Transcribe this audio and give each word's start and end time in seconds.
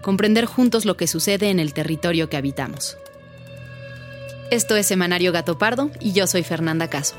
comprender 0.00 0.46
juntos 0.46 0.84
lo 0.84 0.96
que 0.96 1.06
sucede 1.06 1.50
en 1.50 1.60
el 1.60 1.74
territorio 1.74 2.28
que 2.28 2.36
habitamos. 2.36 2.96
Esto 4.50 4.76
es 4.76 4.86
Semanario 4.86 5.32
Gato 5.32 5.58
Pardo 5.58 5.90
y 6.00 6.12
yo 6.12 6.26
soy 6.26 6.42
Fernanda 6.42 6.88
Caso. 6.88 7.14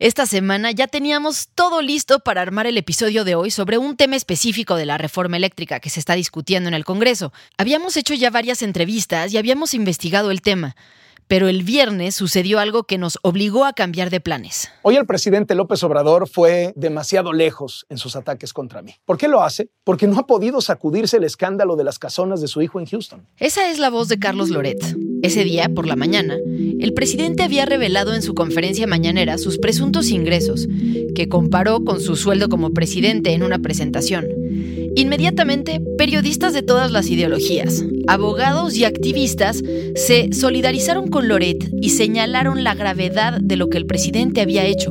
Esta 0.00 0.24
semana 0.24 0.70
ya 0.70 0.86
teníamos 0.86 1.50
todo 1.54 1.82
listo 1.82 2.20
para 2.20 2.40
armar 2.40 2.66
el 2.66 2.78
episodio 2.78 3.22
de 3.22 3.34
hoy 3.34 3.50
sobre 3.50 3.76
un 3.76 3.98
tema 3.98 4.16
específico 4.16 4.76
de 4.76 4.86
la 4.86 4.96
reforma 4.96 5.36
eléctrica 5.36 5.78
que 5.78 5.90
se 5.90 6.00
está 6.00 6.14
discutiendo 6.14 6.68
en 6.68 6.74
el 6.74 6.86
Congreso. 6.86 7.34
Habíamos 7.58 7.98
hecho 7.98 8.14
ya 8.14 8.30
varias 8.30 8.62
entrevistas 8.62 9.30
y 9.30 9.36
habíamos 9.36 9.74
investigado 9.74 10.30
el 10.30 10.40
tema. 10.40 10.74
Pero 11.30 11.48
el 11.48 11.62
viernes 11.62 12.16
sucedió 12.16 12.58
algo 12.58 12.82
que 12.82 12.98
nos 12.98 13.16
obligó 13.22 13.64
a 13.64 13.72
cambiar 13.72 14.10
de 14.10 14.18
planes. 14.18 14.68
Hoy 14.82 14.96
el 14.96 15.06
presidente 15.06 15.54
López 15.54 15.80
Obrador 15.84 16.28
fue 16.28 16.72
demasiado 16.74 17.32
lejos 17.32 17.86
en 17.88 17.98
sus 17.98 18.16
ataques 18.16 18.52
contra 18.52 18.82
mí. 18.82 18.96
¿Por 19.04 19.16
qué 19.16 19.28
lo 19.28 19.40
hace? 19.40 19.70
Porque 19.84 20.08
no 20.08 20.18
ha 20.18 20.26
podido 20.26 20.60
sacudirse 20.60 21.18
el 21.18 21.22
escándalo 21.22 21.76
de 21.76 21.84
las 21.84 22.00
casonas 22.00 22.40
de 22.40 22.48
su 22.48 22.62
hijo 22.62 22.80
en 22.80 22.86
Houston. 22.86 23.28
Esa 23.36 23.70
es 23.70 23.78
la 23.78 23.90
voz 23.90 24.08
de 24.08 24.18
Carlos 24.18 24.50
Loret. 24.50 24.84
Ese 25.22 25.44
día, 25.44 25.68
por 25.72 25.86
la 25.86 25.94
mañana, 25.94 26.36
el 26.80 26.92
presidente 26.94 27.44
había 27.44 27.64
revelado 27.64 28.12
en 28.12 28.22
su 28.22 28.34
conferencia 28.34 28.88
mañanera 28.88 29.38
sus 29.38 29.58
presuntos 29.58 30.10
ingresos, 30.10 30.66
que 31.14 31.28
comparó 31.28 31.84
con 31.84 32.00
su 32.00 32.16
sueldo 32.16 32.48
como 32.48 32.70
presidente 32.72 33.34
en 33.34 33.44
una 33.44 33.60
presentación. 33.60 34.26
Inmediatamente, 34.96 35.80
periodistas 35.96 36.52
de 36.52 36.62
todas 36.62 36.90
las 36.90 37.08
ideologías, 37.08 37.84
abogados 38.06 38.76
y 38.76 38.84
activistas 38.84 39.62
se 39.94 40.32
solidarizaron 40.32 41.08
con 41.08 41.28
Loret 41.28 41.70
y 41.80 41.90
señalaron 41.90 42.64
la 42.64 42.74
gravedad 42.74 43.40
de 43.40 43.56
lo 43.56 43.68
que 43.68 43.78
el 43.78 43.86
presidente 43.86 44.40
había 44.40 44.64
hecho, 44.64 44.90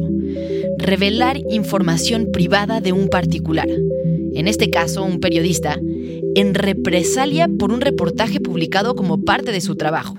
revelar 0.77 1.39
información 1.49 2.29
privada 2.31 2.81
de 2.81 2.93
un 2.93 3.09
particular, 3.09 3.67
en 3.67 4.47
este 4.47 4.69
caso 4.69 5.03
un 5.03 5.19
periodista, 5.19 5.77
en 6.35 6.53
represalia 6.53 7.47
por 7.47 7.71
un 7.71 7.81
reportaje 7.81 8.39
publicado 8.39 8.95
como 8.95 9.23
parte 9.23 9.51
de 9.51 9.61
su 9.61 9.75
trabajo. 9.75 10.15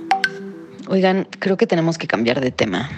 Oigan, 0.89 1.27
creo 1.39 1.57
que 1.57 1.67
tenemos 1.67 1.99
que 1.99 2.07
cambiar 2.07 2.41
de 2.41 2.51
tema. 2.51 2.91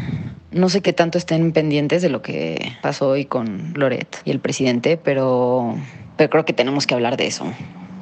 No 0.52 0.68
sé 0.68 0.82
qué 0.82 0.92
tanto 0.92 1.18
estén 1.18 1.52
pendientes 1.52 2.02
de 2.02 2.10
lo 2.10 2.22
que 2.22 2.72
pasó 2.82 3.08
hoy 3.08 3.24
con 3.24 3.72
Loret 3.74 4.20
y 4.24 4.30
el 4.30 4.40
presidente, 4.40 4.96
pero 4.96 5.76
pero 6.16 6.30
creo 6.30 6.44
que 6.44 6.52
tenemos 6.52 6.86
que 6.86 6.94
hablar 6.94 7.16
de 7.16 7.26
eso. 7.26 7.52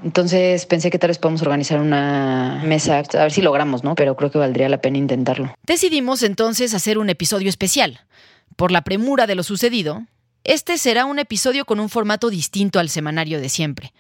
Entonces 0.03 0.67
pensé 0.67 0.91
que 0.91 0.99
tal 0.99 1.09
vez 1.09 1.19
podemos 1.19 1.43
organizar 1.43 1.81
una 1.81 2.63
mesa, 2.65 2.99
a 2.99 3.23
ver 3.23 3.33
si 3.33 3.43
logramos, 3.43 3.85
¿no? 3.85 3.95
Pero 3.95 4.17
creo 4.17 4.31
que 4.31 4.39
valdría 4.39 4.69
la 4.69 4.81
pena 4.81 4.99
intentarlo. 4.99 5.55
Decidimos 5.67 6.23
entonces 6.23 6.75
hacer 6.75 6.99
un 6.99 7.11
episodio 7.11 7.49
especial. 7.49 8.01
Por 8.57 8.73
la 8.73 8.83
premura 8.83 9.27
de 9.27 9.35
lo 9.35 9.43
sucedido, 9.43 10.03
este 10.45 10.79
será 10.79 11.05
un 11.05 11.19
episodio 11.19 11.65
con 11.65 11.81
un 11.81 11.89
formato 11.89 12.31
distinto 12.31 12.79
al 12.79 12.89
semanario 12.89 13.41
de 13.41 13.49
siempre. 13.49 13.93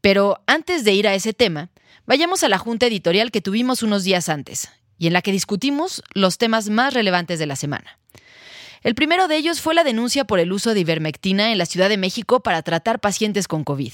Pero 0.00 0.40
antes 0.46 0.84
de 0.84 0.92
ir 0.92 1.06
a 1.06 1.14
ese 1.14 1.32
tema, 1.32 1.70
vayamos 2.06 2.42
a 2.42 2.48
la 2.48 2.58
junta 2.58 2.86
editorial 2.86 3.30
que 3.30 3.42
tuvimos 3.42 3.82
unos 3.82 4.04
días 4.04 4.28
antes 4.28 4.70
y 4.98 5.06
en 5.06 5.12
la 5.12 5.22
que 5.22 5.32
discutimos 5.32 6.02
los 6.14 6.38
temas 6.38 6.68
más 6.68 6.94
relevantes 6.94 7.38
de 7.38 7.46
la 7.46 7.56
semana. 7.56 7.98
El 8.82 8.94
primero 8.94 9.28
de 9.28 9.36
ellos 9.36 9.60
fue 9.60 9.74
la 9.74 9.84
denuncia 9.84 10.24
por 10.24 10.38
el 10.38 10.52
uso 10.52 10.72
de 10.72 10.80
ivermectina 10.80 11.50
en 11.50 11.58
la 11.58 11.66
Ciudad 11.66 11.88
de 11.88 11.96
México 11.96 12.40
para 12.40 12.62
tratar 12.62 13.00
pacientes 13.00 13.48
con 13.48 13.64
COVID. 13.64 13.92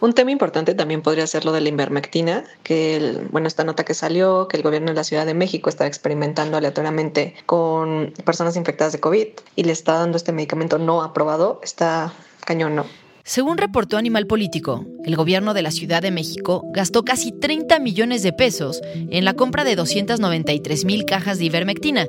Un 0.00 0.14
tema 0.14 0.30
importante 0.30 0.74
también 0.74 1.02
podría 1.02 1.26
ser 1.26 1.44
lo 1.44 1.52
de 1.52 1.60
la 1.60 1.68
ivermectina, 1.68 2.44
que 2.62 3.20
bueno, 3.30 3.46
esta 3.46 3.64
nota 3.64 3.84
que 3.84 3.92
salió, 3.92 4.48
que 4.48 4.56
el 4.56 4.62
gobierno 4.62 4.88
de 4.88 4.94
la 4.94 5.04
Ciudad 5.04 5.26
de 5.26 5.34
México 5.34 5.68
está 5.68 5.86
experimentando 5.86 6.56
aleatoriamente 6.56 7.34
con 7.44 8.14
personas 8.24 8.56
infectadas 8.56 8.94
de 8.94 9.00
COVID 9.00 9.26
y 9.56 9.64
le 9.64 9.72
está 9.72 9.98
dando 9.98 10.16
este 10.16 10.32
medicamento 10.32 10.78
no 10.78 11.02
aprobado, 11.02 11.60
está 11.62 12.14
cañón, 12.46 12.76
¿no? 12.76 12.86
Según 13.24 13.58
reportó 13.58 13.96
Animal 13.96 14.26
Político, 14.26 14.86
el 15.04 15.14
gobierno 15.14 15.54
de 15.54 15.62
la 15.62 15.70
Ciudad 15.70 16.02
de 16.02 16.10
México 16.10 16.64
gastó 16.72 17.04
casi 17.04 17.32
30 17.32 17.78
millones 17.78 18.22
de 18.22 18.32
pesos 18.32 18.80
en 18.92 19.24
la 19.24 19.34
compra 19.34 19.64
de 19.64 19.76
293 19.76 20.84
mil 20.84 21.04
cajas 21.04 21.38
de 21.38 21.44
ivermectina, 21.44 22.06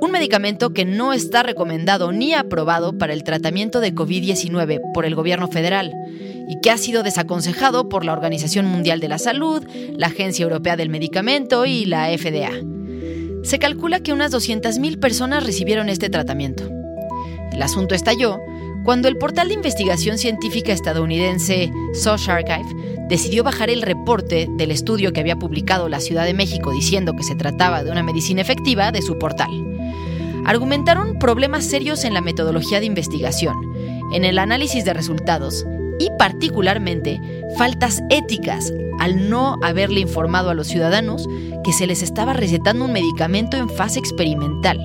un 0.00 0.10
medicamento 0.10 0.70
que 0.70 0.84
no 0.84 1.12
está 1.12 1.42
recomendado 1.42 2.10
ni 2.10 2.34
aprobado 2.34 2.98
para 2.98 3.12
el 3.12 3.22
tratamiento 3.22 3.80
de 3.80 3.94
COVID-19 3.94 4.80
por 4.92 5.04
el 5.04 5.14
gobierno 5.14 5.48
federal 5.48 5.92
y 6.48 6.60
que 6.60 6.70
ha 6.70 6.78
sido 6.78 7.02
desaconsejado 7.02 7.88
por 7.88 8.04
la 8.04 8.12
Organización 8.12 8.66
Mundial 8.66 8.98
de 8.98 9.08
la 9.08 9.18
Salud, 9.18 9.64
la 9.96 10.08
Agencia 10.08 10.42
Europea 10.42 10.76
del 10.76 10.88
Medicamento 10.88 11.64
y 11.64 11.84
la 11.84 12.06
FDA. 12.16 12.50
Se 13.44 13.58
calcula 13.58 14.00
que 14.00 14.12
unas 14.12 14.32
200.000 14.32 14.98
personas 14.98 15.44
recibieron 15.44 15.88
este 15.88 16.10
tratamiento. 16.10 16.68
El 17.52 17.62
asunto 17.62 17.94
estalló 17.94 18.38
cuando 18.84 19.08
el 19.08 19.16
portal 19.16 19.48
de 19.48 19.54
investigación 19.54 20.18
científica 20.18 20.72
estadounidense 20.72 21.72
Social 21.94 22.38
Archive 22.38 22.98
decidió 23.08 23.42
bajar 23.44 23.70
el 23.70 23.82
reporte 23.82 24.48
del 24.50 24.70
estudio 24.70 25.12
que 25.12 25.20
había 25.20 25.36
publicado 25.36 25.88
la 25.88 26.00
Ciudad 26.00 26.24
de 26.24 26.34
México 26.34 26.72
diciendo 26.72 27.14
que 27.14 27.24
se 27.24 27.34
trataba 27.34 27.84
de 27.84 27.90
una 27.90 28.02
medicina 28.02 28.40
efectiva 28.40 28.92
de 28.92 29.02
su 29.02 29.18
portal 29.18 29.50
argumentaron 30.44 31.18
problemas 31.18 31.64
serios 31.64 32.04
en 32.04 32.14
la 32.14 32.20
metodología 32.20 32.80
de 32.80 32.86
investigación, 32.86 33.56
en 34.12 34.24
el 34.24 34.38
análisis 34.38 34.84
de 34.84 34.94
resultados 34.94 35.66
y 35.98 36.08
particularmente 36.18 37.20
faltas 37.56 38.02
éticas 38.10 38.72
al 38.98 39.30
no 39.30 39.58
haberle 39.62 40.00
informado 40.00 40.50
a 40.50 40.54
los 40.54 40.66
ciudadanos 40.66 41.28
que 41.64 41.72
se 41.72 41.86
les 41.86 42.02
estaba 42.02 42.32
recetando 42.32 42.84
un 42.84 42.92
medicamento 42.92 43.56
en 43.56 43.68
fase 43.68 43.98
experimental, 43.98 44.78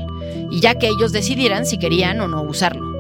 y 0.52 0.60
ya 0.62 0.76
que 0.76 0.88
ellos 0.88 1.12
decidieran 1.12 1.66
si 1.66 1.78
querían 1.78 2.20
o 2.22 2.28
no 2.28 2.42
usarlo. 2.42 2.95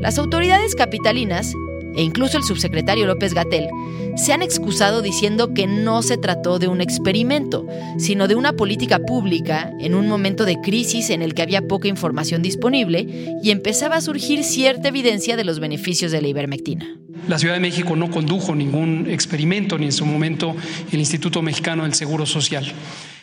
Las 0.00 0.18
autoridades 0.18 0.74
capitalinas 0.74 1.54
e 1.96 2.02
incluso 2.02 2.36
el 2.36 2.44
subsecretario 2.44 3.06
López 3.06 3.34
Gatel, 3.34 3.68
se 4.16 4.32
han 4.32 4.42
excusado 4.42 5.02
diciendo 5.02 5.54
que 5.54 5.66
no 5.66 6.02
se 6.02 6.16
trató 6.18 6.58
de 6.58 6.68
un 6.68 6.80
experimento, 6.80 7.66
sino 7.98 8.28
de 8.28 8.34
una 8.34 8.52
política 8.52 8.98
pública 8.98 9.72
en 9.80 9.94
un 9.94 10.06
momento 10.06 10.44
de 10.44 10.60
crisis 10.60 11.10
en 11.10 11.22
el 11.22 11.34
que 11.34 11.42
había 11.42 11.66
poca 11.66 11.88
información 11.88 12.42
disponible 12.42 13.06
y 13.42 13.50
empezaba 13.50 13.96
a 13.96 14.00
surgir 14.00 14.44
cierta 14.44 14.88
evidencia 14.88 15.36
de 15.36 15.44
los 15.44 15.58
beneficios 15.58 16.12
de 16.12 16.20
la 16.20 16.28
ivermectina. 16.28 16.86
La 17.28 17.38
Ciudad 17.38 17.54
de 17.54 17.60
México 17.60 17.96
no 17.96 18.10
condujo 18.10 18.54
ningún 18.54 19.06
experimento, 19.10 19.78
ni 19.78 19.86
en 19.86 19.92
su 19.92 20.06
momento 20.06 20.54
el 20.92 20.98
Instituto 20.98 21.42
Mexicano 21.42 21.82
del 21.82 21.94
Seguro 21.94 22.26
Social. 22.26 22.72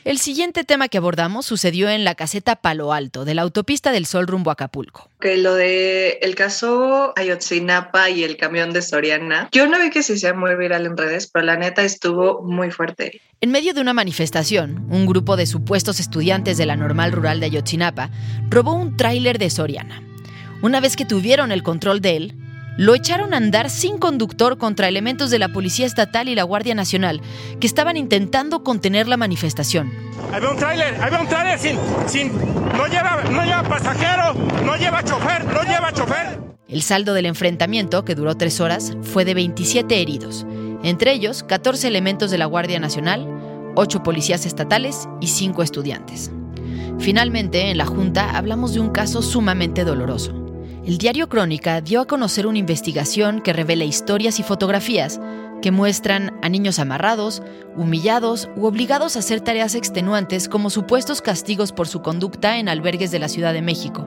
El 0.05 0.17
siguiente 0.17 0.65
tema 0.65 0.89
que 0.89 0.97
abordamos 0.97 1.45
sucedió 1.45 1.89
en 1.89 2.03
la 2.03 2.13
caseta 2.15 2.57
Palo 2.57 2.91
Alto, 2.91 3.23
de 3.23 3.35
la 3.35 3.41
autopista 3.43 3.93
del 3.93 4.05
Sol 4.05 4.27
rumbo 4.27 4.49
a 4.49 4.53
Acapulco. 4.53 5.09
Que 5.21 5.37
lo 5.37 5.53
de 5.53 6.19
el 6.21 6.35
caso 6.35 7.13
Ayotzinapa 7.15 8.09
y 8.09 8.25
el 8.25 8.35
camión 8.35 8.73
de 8.73 8.81
Soriana, 8.81 9.47
yo 9.53 9.65
no 9.65 9.79
vi 9.79 9.91
que 9.91 10.03
se 10.03 10.15
hiciera 10.15 10.37
muy 10.37 10.55
viral 10.55 10.85
en 10.87 10.97
redes, 10.97 11.29
pero 11.31 11.45
la 11.45 11.55
neta 11.55 11.83
estuvo 11.83 12.41
muy 12.43 12.69
fuerte. 12.69 13.21
En 13.39 13.51
medio 13.51 13.73
de 13.73 13.79
una 13.79 13.93
manifestación, 13.93 14.85
un 14.89 15.05
grupo 15.05 15.37
de 15.37 15.45
supuestos 15.45 16.01
estudiantes 16.01 16.57
de 16.57 16.65
la 16.65 16.75
normal 16.75 17.13
rural 17.13 17.39
de 17.39 17.45
Ayotzinapa 17.45 18.09
robó 18.49 18.73
un 18.73 18.97
tráiler 18.97 19.37
de 19.37 19.49
Soriana. 19.49 20.03
Una 20.61 20.81
vez 20.81 20.97
que 20.97 21.05
tuvieron 21.05 21.53
el 21.53 21.63
control 21.63 22.01
de 22.01 22.17
él, 22.17 22.42
lo 22.77 22.95
echaron 22.95 23.33
a 23.33 23.37
andar 23.37 23.69
sin 23.69 23.97
conductor 23.97 24.57
contra 24.57 24.87
elementos 24.87 25.29
de 25.29 25.39
la 25.39 25.49
Policía 25.49 25.85
Estatal 25.85 26.29
y 26.29 26.35
la 26.35 26.43
Guardia 26.43 26.75
Nacional 26.75 27.21
que 27.59 27.67
estaban 27.67 27.97
intentando 27.97 28.63
contener 28.63 29.07
la 29.07 29.17
manifestación. 29.17 29.91
Había 30.31 30.49
un 30.49 30.57
tráiler, 30.57 31.01
había 31.01 31.19
un 31.19 31.27
tráiler 31.27 31.59
sin, 31.59 31.77
sin, 32.07 32.31
no 32.75 32.87
lleva, 32.87 33.23
no 33.29 33.43
lleva 33.43 33.63
pasajero, 33.63 34.33
no 34.65 34.75
lleva 34.75 35.03
chofer, 35.03 35.45
no 35.45 35.61
lleva 35.63 35.91
chofer. 35.93 36.39
El 36.67 36.81
saldo 36.81 37.13
del 37.13 37.27
enfrentamiento, 37.27 38.03
que 38.03 38.15
duró 38.15 38.35
tres 38.35 38.59
horas, 38.59 38.97
fue 39.03 39.25
de 39.25 39.35
27 39.35 40.01
heridos, 40.01 40.47
entre 40.83 41.11
ellos 41.11 41.43
14 41.43 41.87
elementos 41.87 42.31
de 42.31 42.39
la 42.39 42.45
Guardia 42.45 42.79
Nacional, 42.79 43.27
8 43.75 44.01
policías 44.01 44.45
estatales 44.47 45.07
y 45.21 45.27
5 45.27 45.61
estudiantes. 45.61 46.31
Finalmente, 46.97 47.69
en 47.69 47.77
la 47.77 47.85
Junta 47.85 48.35
hablamos 48.35 48.73
de 48.73 48.79
un 48.79 48.89
caso 48.89 49.21
sumamente 49.21 49.83
doloroso 49.83 50.42
el 50.85 50.97
diario 50.97 51.29
Crónica 51.29 51.79
dio 51.79 52.01
a 52.01 52.05
conocer 52.05 52.45
una 52.45 52.57
investigación 52.57 53.39
que 53.41 53.53
revela 53.53 53.85
historias 53.85 54.39
y 54.39 54.43
fotografías 54.43 55.19
que 55.61 55.71
muestran 55.71 56.37
a 56.41 56.49
niños 56.49 56.77
amarrados, 56.77 57.41
humillados 57.77 58.49
u 58.57 58.65
obligados 58.65 59.15
a 59.15 59.19
hacer 59.19 59.39
tareas 59.39 59.75
extenuantes 59.75 60.49
como 60.49 60.69
supuestos 60.69 61.21
castigos 61.21 61.71
por 61.71 61.87
su 61.87 62.01
conducta 62.01 62.57
en 62.57 62.67
albergues 62.67 63.11
de 63.11 63.19
la 63.19 63.29
Ciudad 63.29 63.53
de 63.53 63.61
México. 63.61 64.05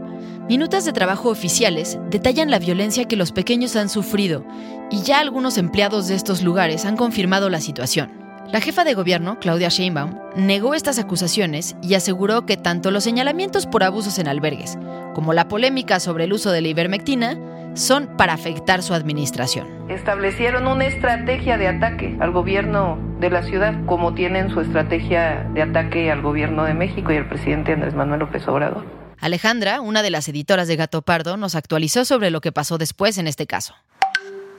Minutas 0.51 0.85
de 0.85 0.93
trabajo 0.93 1.31
oficiales 1.31 1.99
detallan 2.11 2.51
la 2.51 2.59
violencia 2.59 3.09
que 3.09 3.17
los 3.17 3.33
pequeños 3.33 3.75
han 3.75 3.89
sufrido 3.89 4.45
y 4.91 5.01
ya 5.01 5.21
algunos 5.21 5.57
empleados 5.57 6.09
de 6.09 6.15
estos 6.15 6.43
lugares 6.43 6.85
han 6.85 6.97
confirmado 6.97 7.49
la 7.49 7.63
situación. 7.63 8.26
La 8.53 8.61
jefa 8.61 8.85
de 8.85 8.95
gobierno, 8.95 9.39
Claudia 9.41 9.69
Sheinbaum, 9.69 10.19
negó 10.37 10.75
estas 10.75 10.99
acusaciones 10.99 11.77
y 11.83 11.95
aseguró 11.95 12.47
que 12.47 12.57
tanto 12.57 12.91
los 12.91 13.05
señalamientos 13.05 13.67
por 13.67 13.83
abusos 13.83 14.19
en 14.19 14.29
albergues 14.29 14.79
como 15.17 15.33
la 15.33 15.49
polémica 15.49 15.99
sobre 15.99 16.25
el 16.25 16.35
uso 16.35 16.53
de 16.53 16.61
la 16.61 16.69
ivermectina 16.69 17.39
son 17.73 18.07
para 18.19 18.35
afectar 18.35 18.83
su 18.83 18.93
administración. 18.93 19.67
Establecieron 19.89 20.67
una 20.67 20.85
estrategia 20.85 21.57
de 21.57 21.69
ataque 21.69 22.15
al 22.21 22.33
gobierno 22.33 22.99
de 23.19 23.31
la 23.31 23.43
ciudad, 23.43 23.75
como 23.87 24.13
tienen 24.13 24.51
su 24.51 24.61
estrategia 24.61 25.49
de 25.55 25.63
ataque 25.63 26.11
al 26.13 26.21
gobierno 26.21 26.65
de 26.65 26.75
México 26.75 27.13
y 27.13 27.17
al 27.17 27.31
presidente 27.31 27.73
Andrés 27.73 27.95
Manuel 27.95 28.21
López 28.21 28.47
Obrador. 28.47 28.85
Alejandra, 29.19 29.81
una 29.81 30.03
de 30.03 30.11
las 30.11 30.29
editoras 30.29 30.69
de 30.69 30.77
Gato 30.77 31.01
Pardo, 31.01 31.39
nos 31.39 31.55
actualizó 31.55 32.05
sobre 32.05 32.31
lo 32.31 32.43
que 32.43 32.53
pasó 32.53 32.77
después 32.77 33.17
en 33.17 33.27
este 33.27 33.47
caso. 33.47 33.75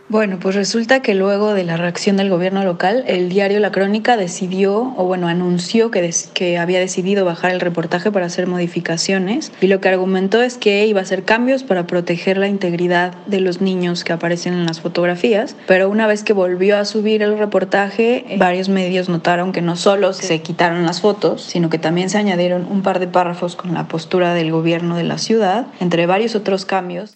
Bueno, 0.09 0.39
pues 0.39 0.55
resulta 0.55 1.01
que 1.01 1.15
luego 1.15 1.53
de 1.53 1.65
la 1.65 1.75
reacción 1.75 2.15
del 2.15 2.29
gobierno 2.29 2.63
local, 2.63 3.03
el 3.07 3.27
diario 3.27 3.59
La 3.59 3.73
Crónica 3.73 4.15
decidió, 4.15 4.93
o 4.95 5.03
bueno, 5.03 5.27
anunció 5.27 5.91
que, 5.91 6.57
había 6.57 6.79
decidido 6.79 7.25
bajar 7.25 7.51
el 7.51 7.59
reportaje 7.59 8.09
para 8.09 8.27
hacer 8.27 8.47
modificaciones 8.47 9.51
y 9.59 9.67
lo 9.67 9.81
que 9.81 9.89
argumentó 9.89 10.41
es 10.41 10.57
que 10.57 10.87
iba 10.87 11.01
a 11.01 11.03
hacer 11.03 11.25
cambios 11.25 11.63
para 11.63 11.87
proteger 11.87 12.37
la 12.37 12.47
integridad 12.47 13.15
de 13.25 13.41
los 13.41 13.59
niños 13.59 14.05
que 14.05 14.13
aparecen 14.13 14.53
en 14.53 14.65
las 14.65 14.79
fotografías, 14.79 15.57
pero 15.67 15.89
una 15.89 16.07
vez 16.07 16.23
que 16.23 16.31
volvió 16.31 16.77
a 16.77 16.85
subir 16.85 17.21
el 17.21 17.37
reportaje, 17.37 18.37
varios 18.37 18.69
medios 18.69 19.09
notaron 19.09 19.51
que 19.51 19.61
no 19.61 19.75
solo 19.75 20.13
se 20.13 20.41
quitaron 20.41 20.85
las 20.85 21.01
fotos, 21.01 21.41
sino 21.41 21.69
que 21.69 21.79
también 21.79 22.09
se 22.09 22.17
añadieron 22.17 22.65
un 22.71 22.81
par 22.81 22.99
de 22.99 23.07
párrafos 23.07 23.57
con 23.57 23.73
la 23.73 23.89
postura 23.89 24.33
del 24.33 24.53
gobierno 24.53 24.95
de 24.95 25.03
la 25.03 25.17
ciudad, 25.17 25.67
entre 25.81 26.05
varios 26.05 26.33
otros 26.33 26.63
cambios. 26.63 27.13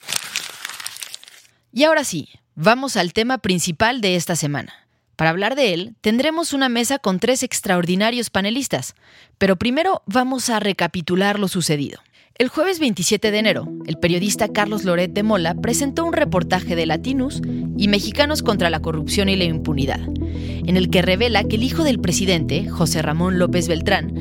Y 1.71 1.85
ahora 1.85 2.03
sí, 2.03 2.27
Vamos 2.55 2.97
al 2.97 3.13
tema 3.13 3.37
principal 3.37 4.01
de 4.01 4.17
esta 4.17 4.35
semana. 4.35 4.73
Para 5.15 5.29
hablar 5.29 5.55
de 5.55 5.73
él, 5.73 5.95
tendremos 6.01 6.51
una 6.51 6.67
mesa 6.67 6.99
con 6.99 7.17
tres 7.17 7.43
extraordinarios 7.43 8.29
panelistas, 8.29 8.95
pero 9.37 9.55
primero 9.55 10.01
vamos 10.05 10.49
a 10.49 10.59
recapitular 10.59 11.39
lo 11.39 11.47
sucedido. 11.47 12.01
El 12.37 12.49
jueves 12.49 12.79
27 12.79 13.31
de 13.31 13.39
enero, 13.39 13.71
el 13.85 13.97
periodista 13.97 14.49
Carlos 14.49 14.83
Loret 14.83 15.13
de 15.13 15.23
Mola 15.23 15.55
presentó 15.55 16.03
un 16.03 16.11
reportaje 16.11 16.75
de 16.75 16.85
Latinus 16.85 17.41
y 17.77 17.87
Mexicanos 17.87 18.43
contra 18.43 18.69
la 18.69 18.81
corrupción 18.81 19.29
y 19.29 19.37
la 19.37 19.45
impunidad, 19.45 20.01
en 20.01 20.75
el 20.75 20.89
que 20.89 21.01
revela 21.01 21.45
que 21.45 21.55
el 21.55 21.63
hijo 21.63 21.85
del 21.85 22.01
presidente, 22.01 22.67
José 22.67 23.01
Ramón 23.01 23.39
López 23.39 23.69
Beltrán, 23.69 24.13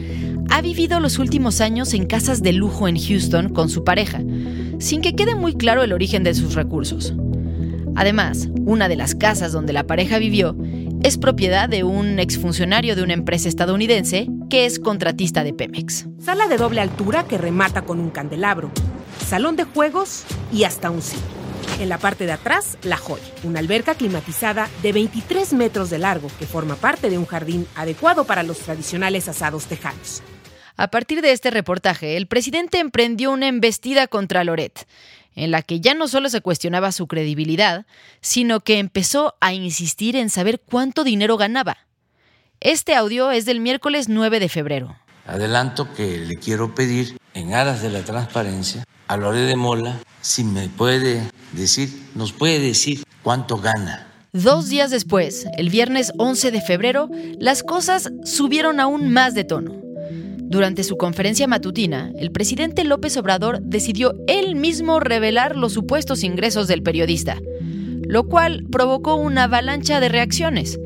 ha 0.51 0.61
vivido 0.63 1.01
los 1.01 1.19
últimos 1.19 1.61
años 1.61 1.95
en 1.95 2.07
casas 2.07 2.43
de 2.43 2.53
lujo 2.53 2.87
en 2.87 2.97
Houston 2.97 3.49
con 3.49 3.69
su 3.69 3.83
pareja, 3.83 4.23
sin 4.79 5.01
que 5.01 5.17
quede 5.17 5.35
muy 5.35 5.55
claro 5.55 5.83
el 5.83 5.93
origen 5.93 6.23
de 6.23 6.35
sus 6.35 6.55
recursos. 6.55 7.13
Además, 7.97 8.49
una 8.65 8.89
de 8.89 8.97
las 8.97 9.15
casas 9.15 9.53
donde 9.53 9.73
la 9.73 9.85
pareja 9.85 10.19
vivió 10.19 10.57
es 11.03 11.19
propiedad 11.19 11.69
de 11.69 11.85
un 11.85 12.19
exfuncionario 12.19 12.95
de 12.95 13.03
una 13.03 13.15
empresa 13.15 13.49
estadounidense 13.49 14.29
que 14.49 14.67
es 14.67 14.79
contratista 14.79 15.45
de 15.45 15.53
Pemex. 15.55 16.07
Sala 16.21 16.47
de 16.49 16.57
doble 16.57 16.81
altura 16.81 17.25
que 17.25 17.39
remata 17.39 17.83
con 17.83 18.01
un 18.01 18.11
candelabro, 18.11 18.71
salón 19.27 19.57
de 19.57 19.65
juegos 19.65 20.25
y 20.53 20.65
hasta 20.65 20.91
un 20.91 21.03
cine. 21.03 21.23
En 21.81 21.89
la 21.89 21.97
parte 21.97 22.27
de 22.27 22.33
atrás, 22.33 22.77
La 22.83 22.99
Joya, 22.99 23.25
una 23.43 23.59
alberca 23.59 23.95
climatizada 23.95 24.69
de 24.83 24.93
23 24.93 25.55
metros 25.55 25.89
de 25.89 25.99
largo 25.99 26.29
que 26.39 26.47
forma 26.47 26.77
parte 26.77 27.09
de 27.09 27.17
un 27.17 27.25
jardín 27.25 27.67
adecuado 27.75 28.25
para 28.25 28.43
los 28.43 28.59
tradicionales 28.59 29.29
asados 29.29 29.65
tejanos. 29.65 30.23
A 30.77 30.89
partir 30.89 31.23
de 31.23 31.33
este 31.33 31.51
reportaje, 31.51 32.17
el 32.17 32.27
presidente 32.27 32.79
emprendió 32.79 33.31
una 33.33 33.49
embestida 33.49 34.07
contra 34.07 34.45
Loret 34.45 34.87
en 35.41 35.51
la 35.51 35.63
que 35.63 35.81
ya 35.81 35.95
no 35.95 36.07
solo 36.07 36.29
se 36.29 36.43
cuestionaba 36.43 36.93
su 36.93 37.07
credibilidad, 37.07 37.87
sino 38.21 38.61
que 38.61 38.79
empezó 38.79 39.37
a 39.41 39.55
insistir 39.55 40.15
en 40.15 40.29
saber 40.29 40.61
cuánto 40.61 41.03
dinero 41.03 41.39
ganaba. 41.39 41.79
Este 42.61 42.95
audio 42.95 43.31
es 43.31 43.47
del 43.47 43.59
miércoles 43.59 44.11
9 44.11 44.39
de 44.39 44.49
febrero. 44.51 44.97
Adelanto 45.27 45.95
que 45.95 46.19
le 46.19 46.37
quiero 46.37 46.75
pedir, 46.75 47.17
en 47.33 47.55
aras 47.55 47.81
de 47.81 47.89
la 47.89 48.05
transparencia, 48.05 48.85
a 49.09 49.17
Lore 49.17 49.41
de 49.41 49.57
Mola 49.57 49.99
si 50.21 50.45
me 50.45 50.69
puede 50.69 51.23
decir, 51.53 51.89
nos 52.15 52.33
puede 52.33 52.59
decir 52.59 53.05
cuánto 53.23 53.57
gana. 53.57 54.09
Dos 54.33 54.69
días 54.69 54.91
después, 54.91 55.47
el 55.57 55.71
viernes 55.71 56.13
11 56.19 56.51
de 56.51 56.61
febrero, 56.61 57.09
las 57.39 57.63
cosas 57.63 58.11
subieron 58.25 58.79
aún 58.79 59.11
más 59.11 59.35
de 59.35 59.45
tono. 59.45 59.90
Durante 60.51 60.83
su 60.83 60.97
conferencia 60.97 61.47
matutina, 61.47 62.11
el 62.19 62.33
presidente 62.33 62.83
López 62.83 63.17
Obrador 63.17 63.61
decidió 63.63 64.17
él 64.27 64.57
mismo 64.57 64.99
revelar 64.99 65.55
los 65.55 65.73
supuestos 65.73 66.25
ingresos 66.25 66.67
del 66.67 66.83
periodista, 66.83 67.37
lo 68.03 68.25
cual 68.27 68.65
provocó 68.69 69.15
una 69.15 69.45
avalancha 69.45 70.01
de 70.01 70.09
reacciones. 70.09 70.81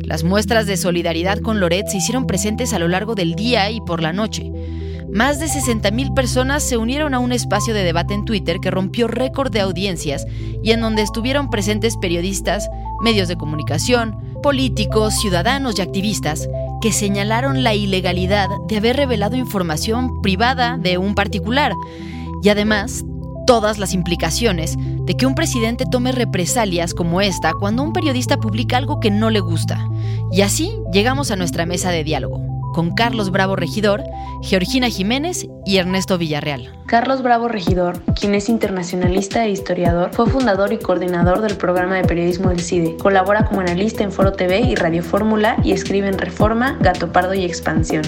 Las 0.00 0.24
muestras 0.24 0.64
de 0.64 0.78
solidaridad 0.78 1.40
con 1.40 1.60
Loret 1.60 1.88
se 1.88 1.98
hicieron 1.98 2.26
presentes 2.26 2.72
a 2.72 2.78
lo 2.78 2.88
largo 2.88 3.14
del 3.14 3.34
día 3.34 3.70
y 3.70 3.82
por 3.82 4.00
la 4.00 4.14
noche. 4.14 4.50
Más 5.12 5.38
de 5.38 5.44
60.000 5.44 6.14
personas 6.14 6.62
se 6.62 6.78
unieron 6.78 7.12
a 7.12 7.18
un 7.18 7.32
espacio 7.32 7.74
de 7.74 7.84
debate 7.84 8.14
en 8.14 8.24
Twitter 8.24 8.60
que 8.62 8.70
rompió 8.70 9.08
récord 9.08 9.52
de 9.52 9.60
audiencias 9.60 10.26
y 10.62 10.70
en 10.70 10.80
donde 10.80 11.02
estuvieron 11.02 11.50
presentes 11.50 11.98
periodistas, 11.98 12.66
medios 13.02 13.28
de 13.28 13.36
comunicación, 13.36 14.16
políticos, 14.42 15.20
ciudadanos 15.20 15.78
y 15.78 15.82
activistas 15.82 16.48
que 16.82 16.92
señalaron 16.92 17.62
la 17.62 17.74
ilegalidad 17.74 18.48
de 18.66 18.76
haber 18.76 18.96
revelado 18.96 19.36
información 19.36 20.20
privada 20.20 20.76
de 20.76 20.98
un 20.98 21.14
particular 21.14 21.72
y 22.42 22.48
además 22.48 23.04
todas 23.46 23.78
las 23.78 23.94
implicaciones 23.94 24.76
de 24.78 25.14
que 25.14 25.26
un 25.26 25.36
presidente 25.36 25.84
tome 25.90 26.10
represalias 26.10 26.92
como 26.92 27.20
esta 27.20 27.52
cuando 27.52 27.84
un 27.84 27.92
periodista 27.92 28.36
publica 28.36 28.76
algo 28.76 28.98
que 28.98 29.10
no 29.10 29.30
le 29.30 29.40
gusta. 29.40 29.88
Y 30.32 30.42
así 30.42 30.76
llegamos 30.92 31.30
a 31.30 31.36
nuestra 31.36 31.66
mesa 31.66 31.90
de 31.90 32.02
diálogo 32.02 32.52
con 32.72 32.94
Carlos 32.94 33.30
Bravo 33.30 33.56
Regidor, 33.56 34.02
Georgina 34.42 34.88
Jiménez 34.88 35.46
y 35.64 35.76
Ernesto 35.76 36.18
Villarreal. 36.18 36.72
Carlos 36.86 37.22
Bravo 37.22 37.48
Regidor, 37.48 38.02
quien 38.14 38.34
es 38.34 38.48
internacionalista 38.48 39.44
e 39.44 39.50
historiador, 39.50 40.10
fue 40.12 40.26
fundador 40.26 40.72
y 40.72 40.78
coordinador 40.78 41.40
del 41.40 41.56
programa 41.56 41.96
de 41.96 42.04
periodismo 42.04 42.50
del 42.50 42.60
CIDE. 42.60 42.96
Colabora 42.96 43.44
como 43.44 43.60
analista 43.60 44.02
en 44.02 44.12
Foro 44.12 44.32
TV 44.32 44.60
y 44.60 44.74
Radio 44.74 45.02
Fórmula 45.02 45.56
y 45.64 45.72
escribe 45.72 46.08
en 46.08 46.18
Reforma, 46.18 46.76
Gato 46.80 47.12
Pardo 47.12 47.34
y 47.34 47.44
Expansión. 47.44 48.02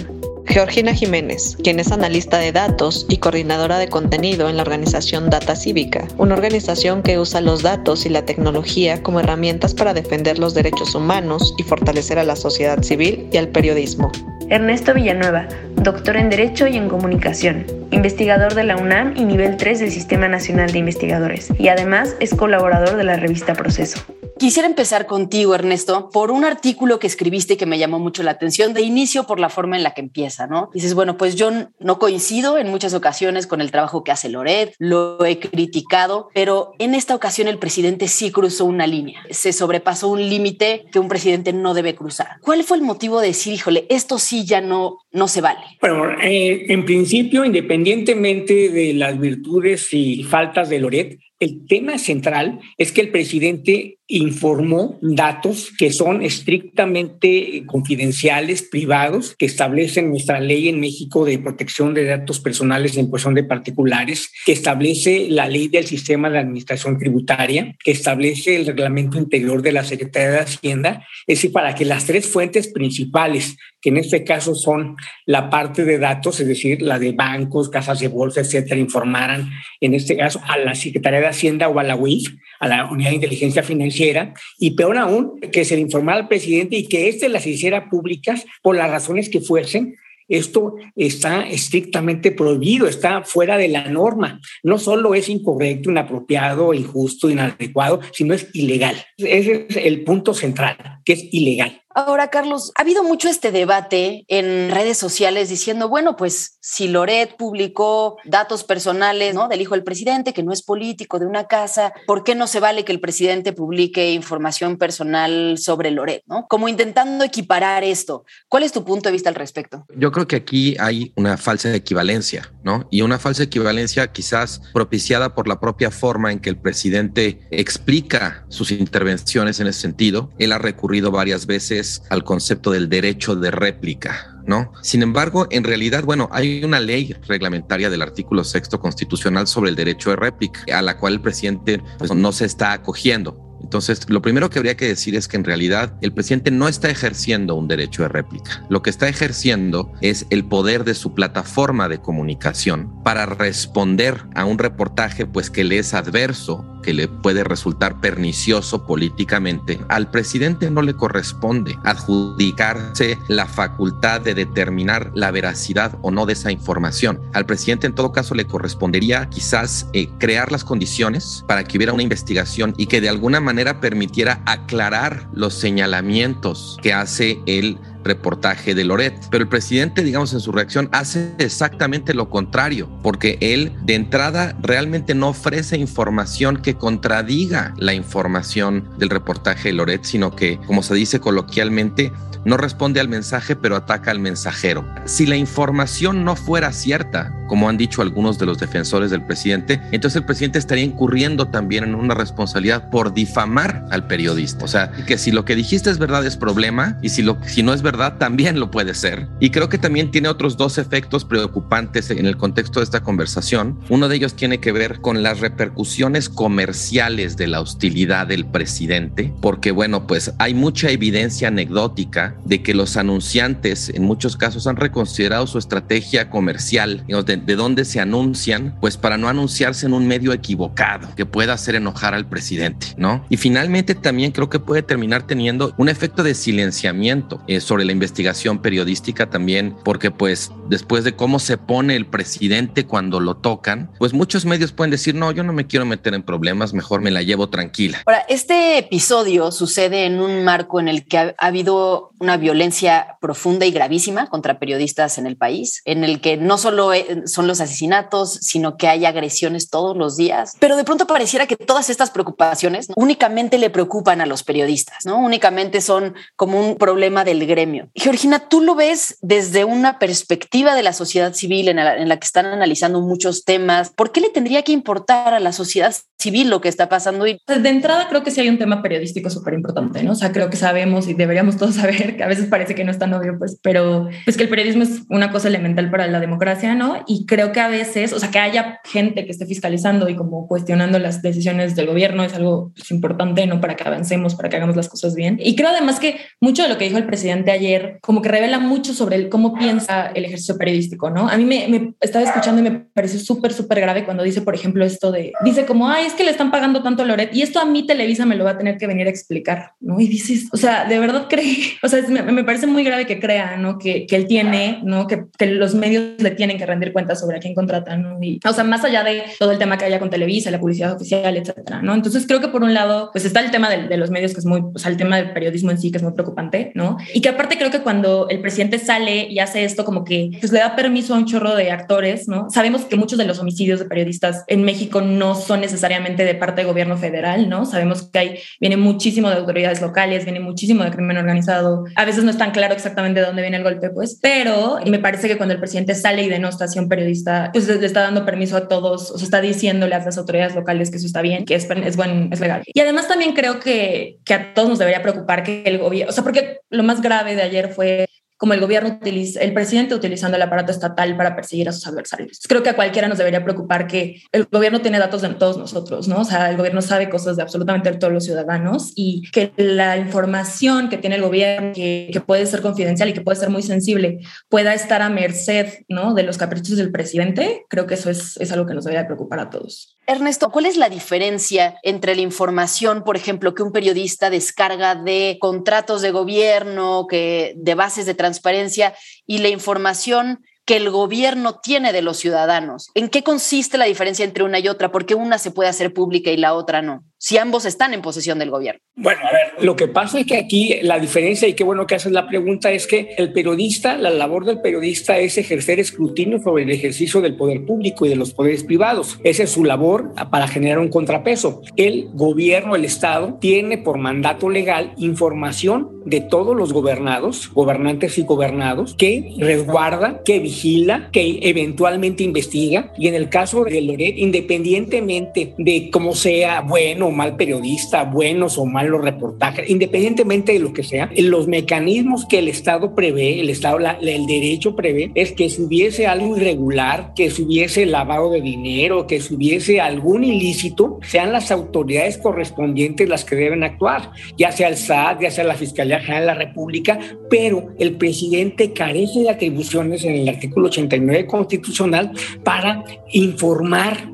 Georgina 0.47 0.94
Jiménez, 0.94 1.56
quien 1.64 1.80
es 1.80 1.90
analista 1.90 2.38
de 2.38 2.52
datos 2.52 3.06
y 3.09 3.16
coordinadora 3.16 3.78
de 3.78 3.88
contenido 3.88 4.49
en 4.49 4.56
la 4.56 4.62
organización 4.62 5.30
Data 5.30 5.56
Cívica, 5.56 6.06
una 6.18 6.35
organización 6.35 7.02
que 7.02 7.18
usa 7.18 7.40
los 7.40 7.62
datos 7.62 8.06
y 8.06 8.11
la 8.11 8.25
tecnología 8.25 9.02
como 9.02 9.21
herramientas 9.21 9.75
para 9.75 9.94
defender 9.94 10.38
los 10.38 10.54
derechos 10.54 10.94
humanos 10.94 11.54
y 11.59 11.62
fortalecer 11.62 12.18
a 12.18 12.25
la 12.25 12.37
sociedad 12.37 12.83
civil 12.83 13.28
y 13.33 13.37
al 13.38 13.49
periodismo. 13.49 14.12
Ernesto 14.51 14.93
Villanueva, 14.93 15.49
doctor 15.77 16.17
en 16.17 16.29
Derecho 16.29 16.67
y 16.67 16.77
en 16.77 16.89
Comunicación, 16.89 17.65
investigador 17.91 18.55
de 18.55 18.65
la 18.65 18.77
UNAM 18.77 19.15
y 19.17 19.25
nivel 19.25 19.57
3 19.57 19.81
del 19.81 19.91
Sistema 19.91 20.29
Nacional 20.29 20.71
de 20.71 20.79
Investigadores, 20.79 21.49
y 21.59 21.69
además 21.69 22.15
es 22.21 22.35
colaborador 22.35 22.97
de 22.97 23.05
la 23.05 23.17
revista 23.17 23.55
Proceso. 23.55 24.05
Quisiera 24.38 24.69
empezar 24.69 25.07
contigo, 25.07 25.55
Ernesto, 25.55 26.11
por 26.12 26.31
un 26.31 26.45
artículo 26.45 26.99
que 26.99 27.07
escribiste 27.07 27.57
que 27.57 27.67
me 27.67 27.79
llamó 27.79 27.99
mucho 27.99 28.23
la 28.23 28.33
atención, 28.33 28.75
de 28.75 28.83
inicio 28.83 29.25
por 29.25 29.41
la 29.41 29.49
forma 29.49 29.76
en 29.76 29.83
la 29.83 29.95
que 29.95 30.00
empieza, 30.00 30.47
¿no? 30.47 30.71
Dices, 30.75 30.95
bueno, 30.95 31.17
pues 31.17 31.37
yo 31.37 31.50
no 31.79 31.99
coincido 31.99 32.59
en 32.59 32.69
muchas 32.69 32.95
ocasiones 32.95 33.47
con 33.47 33.61
el 33.61 33.71
trabajo 33.71 34.05
que 34.05 34.12
hace 34.12 34.29
Loret, 34.29 34.75
lo 34.79 35.25
he 35.25 35.38
criticado, 35.38 36.29
pero 36.35 36.73
en 36.79 36.95
esta 36.95 37.14
ocasión 37.14 37.49
el 37.49 37.59
presidente 37.59 38.09
sí 38.09 38.31
cruzó 38.31 38.64
una 38.64 38.87
línea, 38.87 39.23
se 39.31 39.53
sobrepasó 39.53 40.09
un 40.09 40.29
límite 40.29 40.85
que 40.93 40.99
un 40.99 41.09
presidente 41.09 41.53
no 41.53 41.75
debe 41.75 41.95
cruzar. 41.95 42.38
¿Cuál 42.41 42.64
fue 42.64 42.76
el 42.76 42.83
motivo 42.83 43.21
de 43.21 43.29
decir, 43.29 43.55
híjole, 43.55 43.87
esto 43.88 44.19
sí 44.19 44.45
ya 44.45 44.61
no, 44.61 44.99
no 45.12 45.29
se 45.29 45.41
vale? 45.41 45.61
Bueno, 45.81 46.11
eh, 46.23 46.67
en 46.69 46.85
principio, 46.85 47.45
independientemente 47.45 48.69
de 48.69 48.95
las 48.95 49.19
virtudes 49.19 49.93
y 49.93 50.25
faltas 50.25 50.69
de 50.69 50.79
Loret, 50.79 51.19
el 51.41 51.67
tema 51.67 51.99
central 51.99 52.61
es 52.79 52.93
que 52.93 53.00
el 53.00 53.11
presidente 53.11 53.99
informó 54.07 54.99
datos 55.00 55.73
que 55.79 55.91
son 55.91 56.23
estrictamente 56.23 57.64
confidenciales, 57.67 58.62
privados, 58.62 59.35
que 59.37 59.47
establecen 59.47 60.11
nuestra 60.11 60.41
ley 60.41 60.69
en 60.69 60.79
México 60.79 61.25
de 61.25 61.38
protección 61.38 61.95
de 61.95 62.05
datos 62.05 62.41
personales 62.41 62.97
en 62.97 63.11
posesión 63.11 63.35
de 63.35 63.45
particulares, 63.45 64.31
que 64.45 64.53
establece 64.53 65.29
la 65.31 65.49
ley 65.49 65.69
del 65.69 65.87
sistema 65.87 66.29
de 66.29 66.38
administración 66.38 66.99
tributaria, 66.99 67.75
que 67.83 67.93
establece 67.93 68.57
el 68.57 68.67
reglamento 68.67 69.19
interior 69.19 69.62
de 69.62 69.73
la 69.73 69.85
Secretaría 69.85 70.31
de 70.31 70.38
Hacienda, 70.41 71.07
es 71.26 71.38
decir, 71.38 71.53
para 71.53 71.75
que 71.75 71.85
las 71.85 72.05
tres 72.05 72.26
fuentes 72.26 72.69
principales, 72.69 73.57
que 73.85 73.91
en 73.91 73.99
este 73.99 74.25
caso 74.25 74.55
son 74.55 74.97
la 75.26 75.50
parte 75.50 75.85
de 75.85 75.99
datos, 75.99 76.41
es 76.41 76.49
decir, 76.49 76.81
la 76.81 76.99
de 76.99 77.12
bancos, 77.12 77.69
casas 77.69 78.00
de 78.00 78.09
bolsa, 78.09 78.41
etcétera, 78.41 78.81
informaran 78.81 79.50
en 79.79 79.93
este 79.93 80.17
caso 80.17 80.41
a 80.49 80.57
la 80.57 80.75
Secretaría 80.75 81.21
de 81.21 81.26
Hacienda 81.26 81.69
o 81.69 81.79
a 81.79 81.83
la 81.83 81.95
UIF, 81.95 82.31
a 82.61 82.69
la 82.69 82.91
Unidad 82.91 83.11
de 83.11 83.17
Inteligencia 83.17 83.62
Financiera, 83.62 84.33
y 84.59 84.71
peor 84.71 84.97
aún, 84.97 85.38
que 85.53 85.67
se 85.67 85.75
le 85.75 85.83
informara 85.83 86.21
al 86.21 86.29
presidente 86.29 86.76
y 86.76 86.88
que 86.88 87.09
éste 87.09 87.29
las 87.29 87.47
hiciera 87.47 87.91
públicas 87.91 88.47
por 88.62 88.75
las 88.75 88.91
razones 88.91 89.29
que 89.29 89.43
fuesen, 89.43 89.97
esto 90.29 90.76
está 90.97 91.43
estrictamente 91.43 92.33
prohibido, 92.33 92.88
está 92.88 93.23
fuera 93.23 93.59
de 93.59 93.69
la 93.69 93.91
norma. 93.91 94.41
No 94.62 94.79
solo 94.79 95.14
es 95.14 95.29
incorrecto, 95.29 95.91
inapropiado, 95.91 96.73
injusto, 96.73 97.29
inadecuado, 97.29 98.00
sino 98.14 98.33
es 98.33 98.49
ilegal. 98.55 98.97
Ese 99.19 99.67
es 99.69 99.76
el 99.76 100.05
punto 100.05 100.33
central, 100.33 100.79
que 101.05 101.12
es 101.12 101.29
ilegal. 101.33 101.84
Ahora, 101.97 102.29
Carlos, 102.29 102.73
ha 102.77 102.83
habido 102.83 103.05
mucho 103.05 103.29
este 103.29 103.53
debate 103.53 104.25
en 104.27 104.73
redes 104.73 104.99
sociales 104.99 105.49
diciendo, 105.49 105.89
bueno, 105.89 106.17
pues 106.17 106.59
si 106.61 106.89
Loret 106.89 107.37
publicó 107.37 108.17
datos 108.25 108.65
personales 108.65 109.33
¿no? 109.33 109.47
del 109.47 109.61
hijo 109.61 109.75
del 109.75 109.85
presidente, 109.85 110.33
que 110.33 110.43
no 110.43 110.53
es 110.53 110.63
político 110.63 111.21
de 111.21 111.27
una 111.27 111.45
casa, 111.45 111.93
¿por 112.09 112.25
qué 112.25 112.35
no 112.35 112.49
se 112.49 112.59
vale 112.59 112.85
que 112.85 112.91
el 112.91 112.99
presidente 112.99 113.53
publique 113.53 114.13
información 114.13 114.77
personal 114.77 115.57
sobre 115.59 115.93
Loret? 115.93 116.25
¿no? 116.27 116.47
Como 116.49 116.69
intentando 116.69 117.23
equiparar 117.23 117.85
esto. 117.85 118.25
¿Cuál 118.49 118.65
es 118.65 118.73
tu 118.73 118.85
punto 118.85 119.09
de 119.09 119.13
vista 119.13 119.29
al 119.29 119.37
respecto? 119.37 119.87
Yo 119.97 120.11
creo 120.11 120.27
que 120.27 120.35
aquí 120.35 120.77
hay 120.81 121.13
una 121.15 121.37
falsa 121.37 121.73
equivalencia, 121.73 122.53
¿no? 122.65 122.89
Y 122.91 123.03
una 123.03 123.21
falsa 123.21 123.45
equivalencia 123.45 124.11
quizás 124.11 124.61
propiciada 124.73 125.37
por 125.37 125.47
la 125.47 125.61
propia 125.61 125.93
forma 125.93 126.33
en 126.33 126.41
que 126.41 126.51
el 126.51 126.57
presidente 126.57 127.47
explica 127.53 128.47
sus 128.49 128.73
intervenciones 128.73 129.61
en 129.61 129.69
ese 129.69 129.81
sentido. 129.81 130.31
Él 130.39 130.51
ha 130.51 130.59
recurrido 130.59 131.13
varias 131.13 131.47
veces 131.47 131.84
al 132.11 132.25
concepto 132.25 132.71
del 132.71 132.88
derecho 132.88 133.37
de 133.37 133.50
réplica. 133.50 134.31
¿No? 134.47 134.73
Sin 134.83 135.03
embargo, 135.03 135.47
en 135.50 135.64
realidad, 135.64 136.05
bueno, 136.05 136.29
hay 136.31 136.62
una 136.62 136.79
ley 136.79 137.17
reglamentaria 137.26 137.88
del 137.88 138.03
artículo 138.03 138.45
sexto 138.45 138.79
constitucional 138.79 139.47
sobre 139.47 139.71
el 139.71 139.76
derecho 139.76 140.11
de 140.11 140.17
réplica, 140.17 140.79
a 140.79 140.83
la 140.83 140.99
cual 140.99 141.14
el 141.14 141.21
presidente 141.23 141.81
pues, 141.97 142.14
no 142.14 142.31
se 142.31 142.45
está 142.45 142.73
acogiendo. 142.73 143.53
Entonces, 143.64 144.09
lo 144.11 144.21
primero 144.21 144.50
que 144.50 144.59
habría 144.59 144.76
que 144.76 144.87
decir 144.87 145.16
es 145.16 145.26
que 145.26 145.38
en 145.38 145.44
realidad 145.44 145.94
el 146.02 146.12
presidente 146.12 146.50
no 146.50 146.68
está 146.68 146.90
ejerciendo 146.90 147.54
un 147.54 147.66
derecho 147.66 148.02
de 148.02 148.09
réplica. 148.09 148.62
Lo 148.68 148.83
que 148.83 148.90
está 148.90 149.09
ejerciendo 149.09 149.90
es 150.02 150.26
el 150.28 150.44
poder 150.44 150.85
de 150.85 150.94
su 150.94 151.14
plataforma 151.14 151.88
de 151.88 151.99
comunicación 151.99 153.02
para 153.02 153.25
responder 153.25 154.23
a 154.35 154.44
un 154.44 154.59
reportaje 154.59 155.25
pues 155.25 155.49
que 155.49 155.64
le 155.64 155.78
es 155.78 155.94
adverso, 155.94 156.62
que 156.83 156.92
le 156.92 157.09
puede 157.09 157.42
resultar 157.42 158.00
pernicioso 158.02 158.87
políticamente. 158.87 159.80
Al 159.88 160.11
presidente 160.11 160.71
no 160.71 160.83
le 160.83 160.92
corresponde 160.92 161.78
adjudicarse 161.85 163.18
la 163.28 163.47
facultad 163.47 164.21
de 164.21 164.35
determinar 164.35 165.11
la 165.14 165.30
veracidad 165.30 165.99
o 166.02 166.11
no 166.11 166.26
de 166.26 166.35
esa 166.35 166.52
información. 166.52 167.23
Al 167.33 167.47
presidente 167.47 167.87
en 167.87 167.94
todo 167.94 168.12
caso 168.12 168.35
le 168.35 168.47
correspondería 168.47 169.30
quizás 169.30 169.88
eh, 169.94 170.11
crear 170.18 170.52
las 170.52 170.64
condiciones 170.64 171.42
para 171.49 171.64
que 171.64 171.78
hubiera 171.78 171.94
una 171.94 172.02
investigación 172.02 172.75
y 172.76 172.87
que 172.87 173.00
de 173.00 173.09
alguna 173.09 173.40
manera 173.40 173.53
permitiera 173.80 174.42
aclarar 174.46 175.28
los 175.32 175.54
señalamientos 175.54 176.78
que 176.82 176.92
hace 176.92 177.38
el 177.46 177.78
reportaje 178.04 178.75
de 178.75 178.84
Loret. 178.84 179.14
Pero 179.30 179.42
el 179.42 179.49
presidente, 179.49 180.02
digamos, 180.02 180.32
en 180.32 180.40
su 180.40 180.52
reacción 180.52 180.88
hace 180.92 181.34
exactamente 181.38 182.14
lo 182.14 182.30
contrario, 182.30 182.88
porque 183.02 183.38
él 183.40 183.73
de 183.82 183.94
entrada 183.94 184.56
realmente 184.61 185.14
no 185.14 185.28
ofrece 185.28 185.76
información 185.78 186.58
que 186.58 186.75
contradiga 186.75 187.75
la 187.78 187.94
información 187.94 188.88
del 188.99 189.11
reportaje 189.11 189.68
de 189.68 189.75
Loret, 189.75 190.04
sino 190.04 190.37
que, 190.37 190.58
como 190.66 190.82
se 190.82 190.94
dice 190.94 191.18
coloquialmente, 191.18 192.12
no 192.44 192.58
responde 192.58 193.00
al 193.00 193.08
mensaje, 193.08 193.56
pero 193.56 193.76
ataca 193.76 194.11
al 194.11 194.20
mensajero. 194.20 194.84
Si 195.06 195.26
la 195.26 195.37
información 195.37 196.25
no 196.25 196.37
fuera 196.37 196.73
cierta, 196.73 197.32
como 197.47 197.69
han 197.69 197.77
dicho 197.77 198.03
algunos 198.03 198.39
de 198.39 198.47
los 198.47 198.59
defensores 198.59 199.11
del 199.11 199.25
presidente, 199.25 199.81
entonces 199.93 200.17
el 200.17 200.25
presidente 200.25 200.59
estaría 200.59 200.85
incurriendo 200.85 201.49
también 201.49 201.85
en 201.85 201.95
una 201.95 202.15
responsabilidad 202.15 202.91
por 202.91 203.15
difamar 203.15 203.87
al 203.91 204.07
periodista. 204.07 204.65
O 204.65 204.69
sea, 204.69 204.91
que 205.07 205.19
si 205.19 205.31
lo 205.31 205.45
que 205.45 205.57
dijiste 205.57 205.91
es 205.91 205.99
verdad 205.99 206.25
es 206.27 206.37
problema 206.37 206.99
y 207.03 207.11
si, 207.11 207.23
lo, 207.23 207.39
si 207.47 207.63
no 207.63 207.73
es 207.73 207.83
verdad 207.83 208.19
también 208.19 208.59
lo 208.59 208.71
puede 208.71 208.95
ser. 208.95 209.29
Y 209.41 209.51
creo 209.51 209.69
que 209.69 209.79
también 209.79 210.11
tiene 210.11 210.29
otros 210.29 210.57
dos 210.57 210.79
efectos 210.79 211.25
preocupantes 211.25 212.11
en 212.11 212.27
el 212.27 212.37
contexto 212.37 212.81
de 212.81 212.85
esta 212.85 213.03
conversación. 213.03 213.79
Uno 213.89 214.09
de 214.09 214.17
ellos 214.17 214.35
tiene 214.35 214.59
que 214.59 214.73
ver 214.73 215.01
con 215.01 215.23
las 215.23 215.41
repercusiones 215.41 216.29
comerciales 216.29 217.37
de 217.37 217.47
la 217.47 217.61
hostilidad 217.61 218.27
del 218.27 218.47
presidente, 218.47 219.33
porque 219.41 219.71
bueno, 219.71 220.07
pues 220.07 220.33
hay 220.39 220.55
mucha 220.55 220.91
evidencia 220.91 221.49
anecdótica 221.49 222.37
de 222.45 222.63
que 222.63 222.75
los 222.75 222.97
anunciantes 222.97 223.91
en 223.91 224.05
muchos 224.05 224.37
casos 224.37 224.67
han 224.67 224.77
reconsiderado 224.77 225.47
su 225.47 225.59
estrategia 225.59 226.31
comercial, 226.31 227.05
de, 227.07 227.34
de 227.37 227.57
dónde 227.57 227.85
se 227.85 228.00
anuncian, 228.00 228.76
pues 228.81 228.97
para 228.97 229.17
no 229.17 229.29
anunciarse 229.29 229.87
en 229.87 229.95
un 229.95 230.07
medio 230.07 230.33
equivocado 230.33 231.09
que 231.17 231.26
pueda 231.26 231.53
hacer 231.53 231.75
enojar 231.75 232.14
al 232.14 232.29
presidente, 232.29 232.88
¿no? 232.97 233.25
Y 233.29 233.37
finalmente 233.37 233.95
también 233.95 234.33
creo 234.33 234.49
que 234.49 234.59
puede 234.59 234.83
terminar 234.83 235.26
teniendo 235.26 235.75
un 235.79 235.88
efecto 235.88 236.23
de 236.23 236.35
silenciamiento 236.35 237.43
eh, 237.47 237.61
sobre 237.61 237.85
la 237.85 237.93
investigación 237.93 238.61
periodística 238.61 239.31
también, 239.31 239.76
porque 239.85 240.11
pues 240.11 240.53
después 240.69 241.05
de 241.05 241.14
cómo 241.14 241.38
se 241.38 241.59
pone 241.59 241.97
el 241.97 242.07
presidente 242.07 242.87
cuando 242.87 243.21
lo 243.21 243.37
tocan, 243.37 243.91
pues 243.99 244.12
muchos 244.12 244.45
medios 244.45 244.73
pueden 244.73 244.91
decir, 244.91 245.14
no, 245.14 245.33
yo 245.33 245.45
no 245.45 245.53
me 245.53 245.67
quiero 245.67 245.87
meter 245.87 246.14
en 246.14 246.23
problemas, 246.23 246.75
mejor 246.75 247.00
me 247.00 247.11
la 247.11 247.23
llevo 247.23 247.49
tranquila. 247.49 248.03
Ahora, 248.07 248.25
este 248.29 248.79
episodio 248.79 249.53
sucede 249.53 250.07
en 250.07 250.21
un 250.21 250.45
marco 250.45 250.81
en 250.81 250.88
el 250.88 251.07
que 251.07 251.19
ha, 251.19 251.35
ha 251.38 251.47
habido 251.47 252.11
una 252.19 252.37
violencia 252.37 253.19
profunda 253.21 253.67
y 253.67 253.71
gravísima 253.71 254.29
contra 254.29 254.59
periodistas 254.59 255.19
en 255.19 255.26
el 255.26 255.37
país, 255.37 255.83
en 255.85 256.05
el 256.05 256.21
que 256.21 256.37
no 256.37 256.59
solo 256.59 256.93
son 257.26 257.47
los 257.47 257.61
asesinatos, 257.61 258.35
sino 258.35 258.76
que 258.76 258.88
hay 258.88 259.04
agresiones 259.04 259.71
todos 259.71 259.97
los 259.97 260.16
días. 260.16 260.57
Pero 260.59 260.76
de 260.76 260.85
pronto 260.85 261.07
pareciera 261.07 261.47
que 261.47 261.57
todas 261.57 261.90
estas 261.90 262.11
preocupaciones 262.11 262.88
únicamente 262.97 263.59
le 263.59 263.71
preocupan 263.71 264.21
a 264.21 264.26
los 264.26 264.43
periodistas, 264.43 265.04
¿no? 265.04 265.19
Únicamente 265.19 265.81
son 265.81 266.14
como 266.37 266.61
un 266.61 266.76
problema 266.76 267.25
del 267.25 267.47
gremio. 267.47 267.88
Georgina, 267.95 268.49
tú 268.49 268.61
lo 268.61 268.75
ves 268.75 269.19
desde 269.21 269.64
una 269.64 269.99
perspectiva 269.99 270.75
de 270.75 270.83
la 270.83 270.93
sociedad 270.93 271.35
civil 271.35 271.69
en 271.69 271.76
la, 271.76 271.97
en 271.97 272.09
la 272.09 272.19
que 272.19 272.26
están 272.26 272.47
analizando 272.47 273.00
muchos 273.00 273.45
temas. 273.45 273.90
¿Por 273.90 274.12
qué 274.12 274.21
le 274.21 274.31
tendría 274.31 274.62
que 274.62 274.73
importar 274.73 275.35
a 275.35 275.40
la 275.40 275.52
sociedad 275.52 275.95
civil 276.19 276.50
lo 276.50 276.61
que 276.61 276.69
está 276.69 276.88
pasando? 276.88 277.26
Y... 277.26 277.38
De 277.47 277.69
entrada 277.69 278.09
creo 278.09 278.23
que 278.23 278.31
sí 278.31 278.40
hay 278.40 278.49
un 278.49 278.59
tema 278.59 278.83
periodístico 278.83 279.31
súper 279.31 279.54
importante, 279.54 280.02
¿no? 280.02 280.12
O 280.12 280.14
sea, 280.14 280.33
creo 280.33 280.50
que 280.50 280.57
sabemos 280.57 281.09
y 281.09 281.14
deberíamos 281.14 281.57
todos 281.57 281.75
saber 281.76 282.16
que 282.16 282.23
a 282.23 282.28
veces 282.28 282.47
parece 282.47 282.75
que 282.75 282.85
no 282.85 282.90
es 282.90 282.99
tan 282.99 283.12
obvio, 283.14 283.38
pues, 283.38 283.59
pero 283.62 284.09
pues 284.25 284.37
que 284.37 284.45
el 284.45 284.49
periodismo 284.49 284.83
es 284.83 285.02
una 285.09 285.31
cosa 285.31 285.49
elemental 285.49 285.90
para 285.90 286.07
la 286.07 286.21
democracia, 286.21 286.75
¿no? 286.75 287.02
Y 287.07 287.13
creo 287.26 287.52
que 287.52 287.61
a 287.61 287.68
veces, 287.68 288.12
o 288.12 288.18
sea, 288.18 288.30
que 288.30 288.38
haya 288.38 288.80
gente 288.85 289.25
que 289.25 289.30
esté 289.30 289.47
fiscalizando 289.47 290.09
y 290.09 290.16
como 290.16 290.47
cuestionando 290.47 290.99
las 290.99 291.23
decisiones 291.23 291.76
del 291.76 291.87
gobierno 291.87 292.25
es 292.25 292.35
algo 292.35 292.73
pues, 292.75 292.90
importante, 292.90 293.47
¿no? 293.47 293.61
Para 293.61 293.76
que 293.76 293.87
avancemos, 293.87 294.35
para 294.35 294.49
que 294.49 294.56
hagamos 294.56 294.76
las 294.76 294.88
cosas 294.88 295.14
bien. 295.14 295.38
Y 295.42 295.56
creo 295.56 295.68
además 295.68 296.00
que 296.00 296.16
mucho 296.40 296.62
de 296.62 296.68
lo 296.68 296.78
que 296.78 296.85
dijo 296.85 296.99
el 296.99 297.06
presidente 297.06 297.50
ayer 297.50 297.99
como 298.02 298.23
que 298.23 298.28
revela 298.28 298.59
mucho 298.59 298.94
sobre 298.94 299.16
el, 299.16 299.28
cómo 299.28 299.54
piensa 299.54 300.06
el 300.09 300.25
ejercicio 300.25 300.56
periodístico, 300.56 301.11
¿no? 301.11 301.28
A 301.28 301.37
mí 301.37 301.44
me, 301.44 301.68
me 301.68 301.94
estaba 302.00 302.25
escuchando 302.25 302.61
y 302.61 302.64
me 302.64 302.71
pareció 302.73 303.21
súper, 303.21 303.52
súper 303.52 303.80
grave 303.80 304.04
cuando 304.04 304.23
dice, 304.23 304.42
por 304.42 304.54
ejemplo, 304.54 304.85
esto 304.85 305.12
de, 305.12 305.33
dice 305.44 305.66
como, 305.66 305.88
ay, 305.88 306.06
es 306.06 306.14
que 306.14 306.25
le 306.25 306.30
están 306.30 306.50
pagando 306.50 306.83
tanto 306.83 307.02
a 307.02 307.06
Loret 307.06 307.35
y 307.35 307.42
esto 307.42 307.61
a 307.61 307.64
mí 307.64 307.87
Televisa 307.87 308.26
me 308.26 308.37
lo 308.37 308.44
va 308.44 308.50
a 308.50 308.59
tener 308.59 308.78
que 308.78 308.87
venir 308.87 309.06
a 309.06 309.11
explicar, 309.11 309.73
¿no? 309.80 310.00
Y 310.00 310.09
dices, 310.09 310.49
o 310.52 310.56
sea, 310.56 310.85
de 310.85 310.99
verdad 310.99 311.26
cree, 311.28 311.56
o 311.83 311.88
sea, 311.88 312.02
me, 312.09 312.23
me, 312.23 312.44
parece 312.44 312.66
muy 312.66 312.85
grave 312.85 313.06
que 313.06 313.21
crea, 313.21 313.56
¿no? 313.56 313.78
Que, 313.78 314.06
que 314.06 314.16
él 314.16 314.26
tiene, 314.26 314.80
¿no? 314.85 315.06
Que, 315.06 315.25
que, 315.38 315.47
los 315.47 315.75
medios 315.75 316.04
le 316.18 316.30
tienen 316.30 316.59
que 316.59 316.66
rendir 316.66 316.92
cuentas 316.92 317.03
sobre 317.14 317.37
a 317.37 317.40
quién 317.40 317.54
contratan. 317.54 318.23
Y, 318.23 318.40
o 318.46 318.52
sea, 318.52 318.64
más 318.64 318.84
allá 318.84 319.04
de 319.04 319.25
todo 319.38 319.52
el 319.52 319.58
tema 319.58 319.78
que 319.78 319.84
haya 319.84 319.99
con 319.99 320.11
Televisa, 320.11 320.50
la 320.50 320.61
publicidad 320.61 320.92
oficial, 320.92 321.37
etcétera, 321.37 321.82
¿no? 321.82 321.94
Entonces 321.94 322.26
creo 322.26 322.40
que 322.40 322.49
por 322.49 322.62
un 322.62 322.75
lado, 322.75 323.11
pues 323.12 323.25
está 323.25 323.40
el 323.40 323.50
tema 323.50 323.70
de, 323.70 323.88
de 323.88 323.96
los 323.96 324.11
medios 324.11 324.32
que 324.32 324.40
es 324.40 324.46
muy, 324.46 324.62
o 324.75 324.78
sea, 324.78 324.90
el 324.90 324.96
tema 324.96 325.16
del 325.16 325.32
periodismo 325.32 325.70
en 325.70 325.78
sí 325.78 325.90
que 325.90 325.99
es 325.99 326.02
muy 326.02 326.12
preocupante, 326.12 326.73
¿no? 326.75 326.96
Y 327.12 327.20
que 327.20 327.28
aparte 327.28 327.58
creo 327.58 327.70
que 327.70 327.80
cuando 327.80 328.28
el 328.28 328.40
presidente 328.40 328.78
sale 328.78 329.28
y 329.28 329.38
hace 329.38 329.64
esto 329.64 329.84
como 329.84 330.04
que 330.04 330.30
pues 330.40 330.52
le 330.52 330.61
da 330.61 330.76
permiso 330.76 331.14
a 331.14 331.18
un 331.18 331.26
chorro 331.26 331.54
de 331.54 331.70
actores, 331.70 332.28
¿no? 332.28 332.49
Sabemos 332.50 332.84
que 332.84 332.96
muchos 332.96 333.18
de 333.18 333.25
los 333.25 333.38
homicidios 333.38 333.78
de 333.80 333.87
periodistas 333.87 334.44
en 334.46 334.64
México 334.64 335.00
no 335.00 335.34
son 335.34 335.61
necesariamente 335.61 336.25
de 336.25 336.34
parte 336.34 336.62
del 336.62 336.68
gobierno 336.68 336.96
federal, 336.96 337.49
¿no? 337.49 337.64
Sabemos 337.64 338.11
que 338.11 338.18
hay, 338.18 338.38
viene 338.61 338.76
muchísimo 338.76 339.30
de 339.30 339.37
autoridades 339.37 339.80
locales, 339.80 340.25
viene 340.25 340.40
muchísimo 340.40 340.84
de 340.84 340.90
crimen 340.90 341.16
organizado. 341.16 341.84
A 341.94 342.04
veces 342.04 342.25
no 342.25 342.30
es 342.30 342.38
tan 342.38 342.50
claro 342.50 342.75
exactamente 342.75 343.20
de 343.20 343.26
dónde 343.26 343.42
viene 343.42 343.56
el 343.56 343.62
golpe, 343.62 343.90
pues, 343.90 344.18
pero 344.20 344.78
me 344.87 344.99
parece 344.99 345.28
que 345.28 345.37
cuando 345.37 345.54
el 345.54 345.61
presidente 345.61 345.94
sale 345.94 346.23
y 346.23 346.28
denosta 346.28 346.64
a 346.64 346.80
un 346.80 346.88
periodista, 346.95 347.51
pues 347.53 347.67
le 347.67 347.85
está 347.85 348.03
dando 348.03 348.25
permiso 348.25 348.57
a 348.57 348.69
todos, 348.69 349.11
o 349.11 349.19
sea, 349.19 349.25
está 349.25 349.41
diciéndole 349.41 349.95
a 349.95 350.05
las 350.05 350.17
autoridades 350.17 350.55
locales 350.55 350.91
que 350.91 350.99
eso 350.99 351.07
está 351.07 351.23
bien, 351.23 351.45
que 351.45 351.55
es, 351.55 351.69
es, 351.69 351.97
buen, 351.97 352.33
es 352.33 352.41
legal. 352.41 352.63
Y 352.67 352.81
además 352.81 353.09
también 353.09 353.35
creo 353.35 353.59
que, 353.61 354.19
que 354.25 354.35
a 354.35 354.55
todos 354.55 354.69
nos 354.69 354.79
debería 354.79 355.03
preocupar 355.03 355.43
que 355.43 355.63
el 355.67 355.79
gobierno, 355.79 356.11
o 356.11 356.13
sea, 356.13 356.23
porque 356.23 356.59
lo 356.71 356.83
más 356.83 357.03
grave 357.03 357.35
de 357.35 357.43
ayer 357.43 357.69
fue 357.69 358.07
como 358.37 358.53
el 358.53 358.61
gobierno 358.61 358.99
utiliza, 359.00 359.41
el 359.41 359.53
presidente 359.53 359.95
utilizando 359.95 360.37
el 360.37 360.43
aparato 360.43 360.73
estatal 360.73 361.17
para 361.17 361.35
perseguir 361.35 361.69
a 361.69 361.73
sus 361.73 361.87
adversarios. 361.87 362.41
Creo 362.49 362.62
que 362.62 362.71
a 362.71 362.76
cualquiera 362.76 363.09
nos 363.09 363.19
debería 363.19 363.45
preocupar 363.45 363.87
que 363.87 364.23
el 364.33 364.47
gobierno 364.50 364.81
tiene 364.81 364.99
datos 364.99 365.23
de 365.23 365.31
todos 365.31 365.57
nosotros, 365.57 366.09
¿no? 366.09 366.21
O 366.21 366.25
sea, 366.25 366.50
el 366.50 366.57
gobierno 366.57 366.83
sabe 366.83 367.09
cosas 367.09 367.37
de 367.37 367.43
absolutamente 367.43 367.93
todos 367.93 368.12
los 368.12 368.25
ciudadanos 368.25 368.93
y 368.95 369.23
que 369.31 369.53
la 369.57 369.97
información 369.97 370.88
que 370.88 370.99
tiene 370.99 371.17
el 371.17 371.23
gobierno, 371.23 371.73
que, 371.75 372.23
puede 372.26 372.47
ser 372.47 372.62
confidencial 372.62 373.09
y 373.09 373.12
que 373.12 373.21
puede 373.21 373.38
ser 373.38 373.50
muy 373.50 373.62
sensible, 373.62 374.21
pueda 374.49 374.73
estar 374.73 375.03
a 375.03 375.11
merced, 375.11 375.85
¿no? 375.88 376.14
De 376.14 376.23
los 376.23 376.38
caprichos 376.38 376.76
del 376.76 376.91
presidente, 376.91 377.64
creo 377.69 377.87
que 377.87 377.95
eso 377.95 378.09
es, 378.09 378.37
es 378.38 378.50
algo 378.53 378.67
que 378.67 378.75
nos 378.75 378.85
debería 378.85 379.07
preocupar 379.07 379.41
a 379.41 379.50
todos. 379.50 379.99
Ernesto, 380.07 380.50
¿cuál 380.50 380.67
es 380.67 380.76
la 380.76 380.88
diferencia 380.88 381.79
entre 381.83 382.14
la 382.14 382.21
información, 382.21 383.05
por 383.05 383.17
ejemplo, 383.17 383.55
que 383.55 383.62
un 383.62 383.73
periodista 383.73 384.29
descarga 384.29 384.95
de 384.95 385.38
contratos 385.41 386.03
de 386.03 386.11
gobierno, 386.11 387.07
que 387.09 387.55
de 387.57 387.75
bases 387.75 388.07
de 388.07 388.14
transparencia 388.35 388.95
y 389.26 389.38
la 389.38 389.49
información 389.49 390.45
que 390.64 390.76
el 390.76 390.91
gobierno 390.91 391.61
tiene 391.62 391.93
de 391.93 392.03
los 392.03 392.19
ciudadanos. 392.19 392.91
¿En 392.95 393.09
qué 393.09 393.23
consiste 393.23 393.79
la 393.79 393.85
diferencia 393.85 394.25
entre 394.25 394.45
una 394.45 394.59
y 394.59 394.69
otra? 394.69 394.91
¿Por 394.91 395.05
qué 395.05 395.14
una 395.14 395.38
se 395.38 395.50
puede 395.50 395.69
hacer 395.69 395.93
pública 395.93 396.31
y 396.31 396.37
la 396.37 396.55
otra 396.55 396.83
no? 396.83 397.05
Si 397.26 397.38
ambos 397.38 397.64
están 397.64 397.95
en 397.95 398.02
posesión 398.02 398.38
del 398.38 398.50
gobierno. 398.50 398.83
Bueno, 398.97 399.21
a 399.26 399.33
ver, 399.33 399.64
lo 399.64 399.76
que 399.76 399.88
pasa 399.88 400.21
es 400.21 400.26
que 400.26 400.37
aquí 400.37 400.78
la 400.83 400.99
diferencia, 400.99 401.49
y 401.49 401.54
qué 401.54 401.64
bueno 401.64 401.87
que 401.87 401.95
haces 401.95 402.12
la 402.12 402.28
pregunta, 402.28 402.71
es 402.71 402.87
que 402.87 403.14
el 403.16 403.33
periodista, 403.33 403.97
la 403.97 404.11
labor 404.11 404.45
del 404.45 404.61
periodista 404.61 405.16
es 405.19 405.38
ejercer 405.38 405.81
escrutinio 405.81 406.38
sobre 406.43 406.64
el 406.64 406.71
ejercicio 406.71 407.23
del 407.23 407.35
poder 407.35 407.64
público 407.64 408.04
y 408.04 408.11
de 408.11 408.16
los 408.16 408.35
poderes 408.35 408.62
privados. 408.62 409.19
Esa 409.25 409.45
es 409.45 409.50
su 409.50 409.64
labor 409.64 410.12
para 410.31 410.49
generar 410.49 410.78
un 410.81 410.90
contrapeso. 410.90 411.62
El 411.76 412.11
gobierno, 412.12 412.76
el 412.76 412.85
Estado, 412.85 413.38
tiene 413.40 413.78
por 413.78 413.97
mandato 413.97 414.50
legal 414.50 414.93
información 414.99 416.02
de 416.04 416.21
todos 416.21 416.54
los 416.54 416.73
gobernados, 416.73 417.50
gobernantes 417.54 418.19
y 418.19 418.23
gobernados, 418.23 418.95
que 418.95 419.35
resguarda, 419.38 420.23
que 420.25 420.38
vigila, 420.38 421.09
que 421.12 421.38
eventualmente 421.43 422.23
investiga. 422.23 422.93
Y 422.99 423.09
en 423.09 423.14
el 423.14 423.31
caso 423.31 423.64
de 423.64 423.81
Loret, 423.81 424.19
independientemente 424.19 425.54
de 425.57 425.88
cómo 425.90 426.14
sea 426.14 426.61
bueno 426.61 427.11
mal 427.14 427.37
periodista, 427.37 428.04
buenos 428.04 428.59
o 428.59 428.66
malos 428.66 429.02
reportajes, 429.02 429.68
independientemente 429.71 430.52
de 430.52 430.59
lo 430.59 430.73
que 430.73 430.83
sea, 430.83 431.11
los 431.16 431.49
mecanismos 431.49 432.26
que 432.26 432.38
el 432.38 432.49
Estado 432.49 432.94
prevé, 432.94 433.40
el 433.40 433.50
Estado, 433.50 433.78
la, 433.78 433.92
el 433.92 434.26
derecho 434.26 434.76
prevé, 434.76 435.11
es 435.14 435.33
que 435.33 435.49
si 435.49 435.62
hubiese 435.62 436.06
algo 436.06 436.37
irregular, 436.37 437.12
que 437.14 437.30
si 437.30 437.42
hubiese 437.42 437.87
lavado 437.87 438.30
de 438.30 438.40
dinero, 438.40 439.06
que 439.06 439.21
si 439.21 439.35
hubiese 439.35 439.80
algún 439.80 440.25
ilícito, 440.25 440.99
sean 441.02 441.33
las 441.33 441.50
autoridades 441.50 442.18
correspondientes 442.18 443.09
las 443.09 443.25
que 443.25 443.37
deben 443.37 443.64
actuar, 443.64 444.11
ya 444.37 444.52
sea 444.52 444.68
el 444.68 444.76
SAT, 444.76 445.23
ya 445.23 445.30
sea 445.30 445.44
la 445.44 445.54
Fiscalía 445.54 446.00
General 446.00 446.23
de 446.23 446.26
la 446.26 446.35
República, 446.35 446.99
pero 447.30 447.68
el 447.78 447.97
presidente 447.97 448.73
carece 448.73 449.21
de 449.21 449.30
atribuciones 449.30 450.04
en 450.04 450.14
el 450.14 450.28
artículo 450.28 450.68
89 450.68 451.26
constitucional 451.26 452.12
para 452.42 452.85
informar 453.12 454.09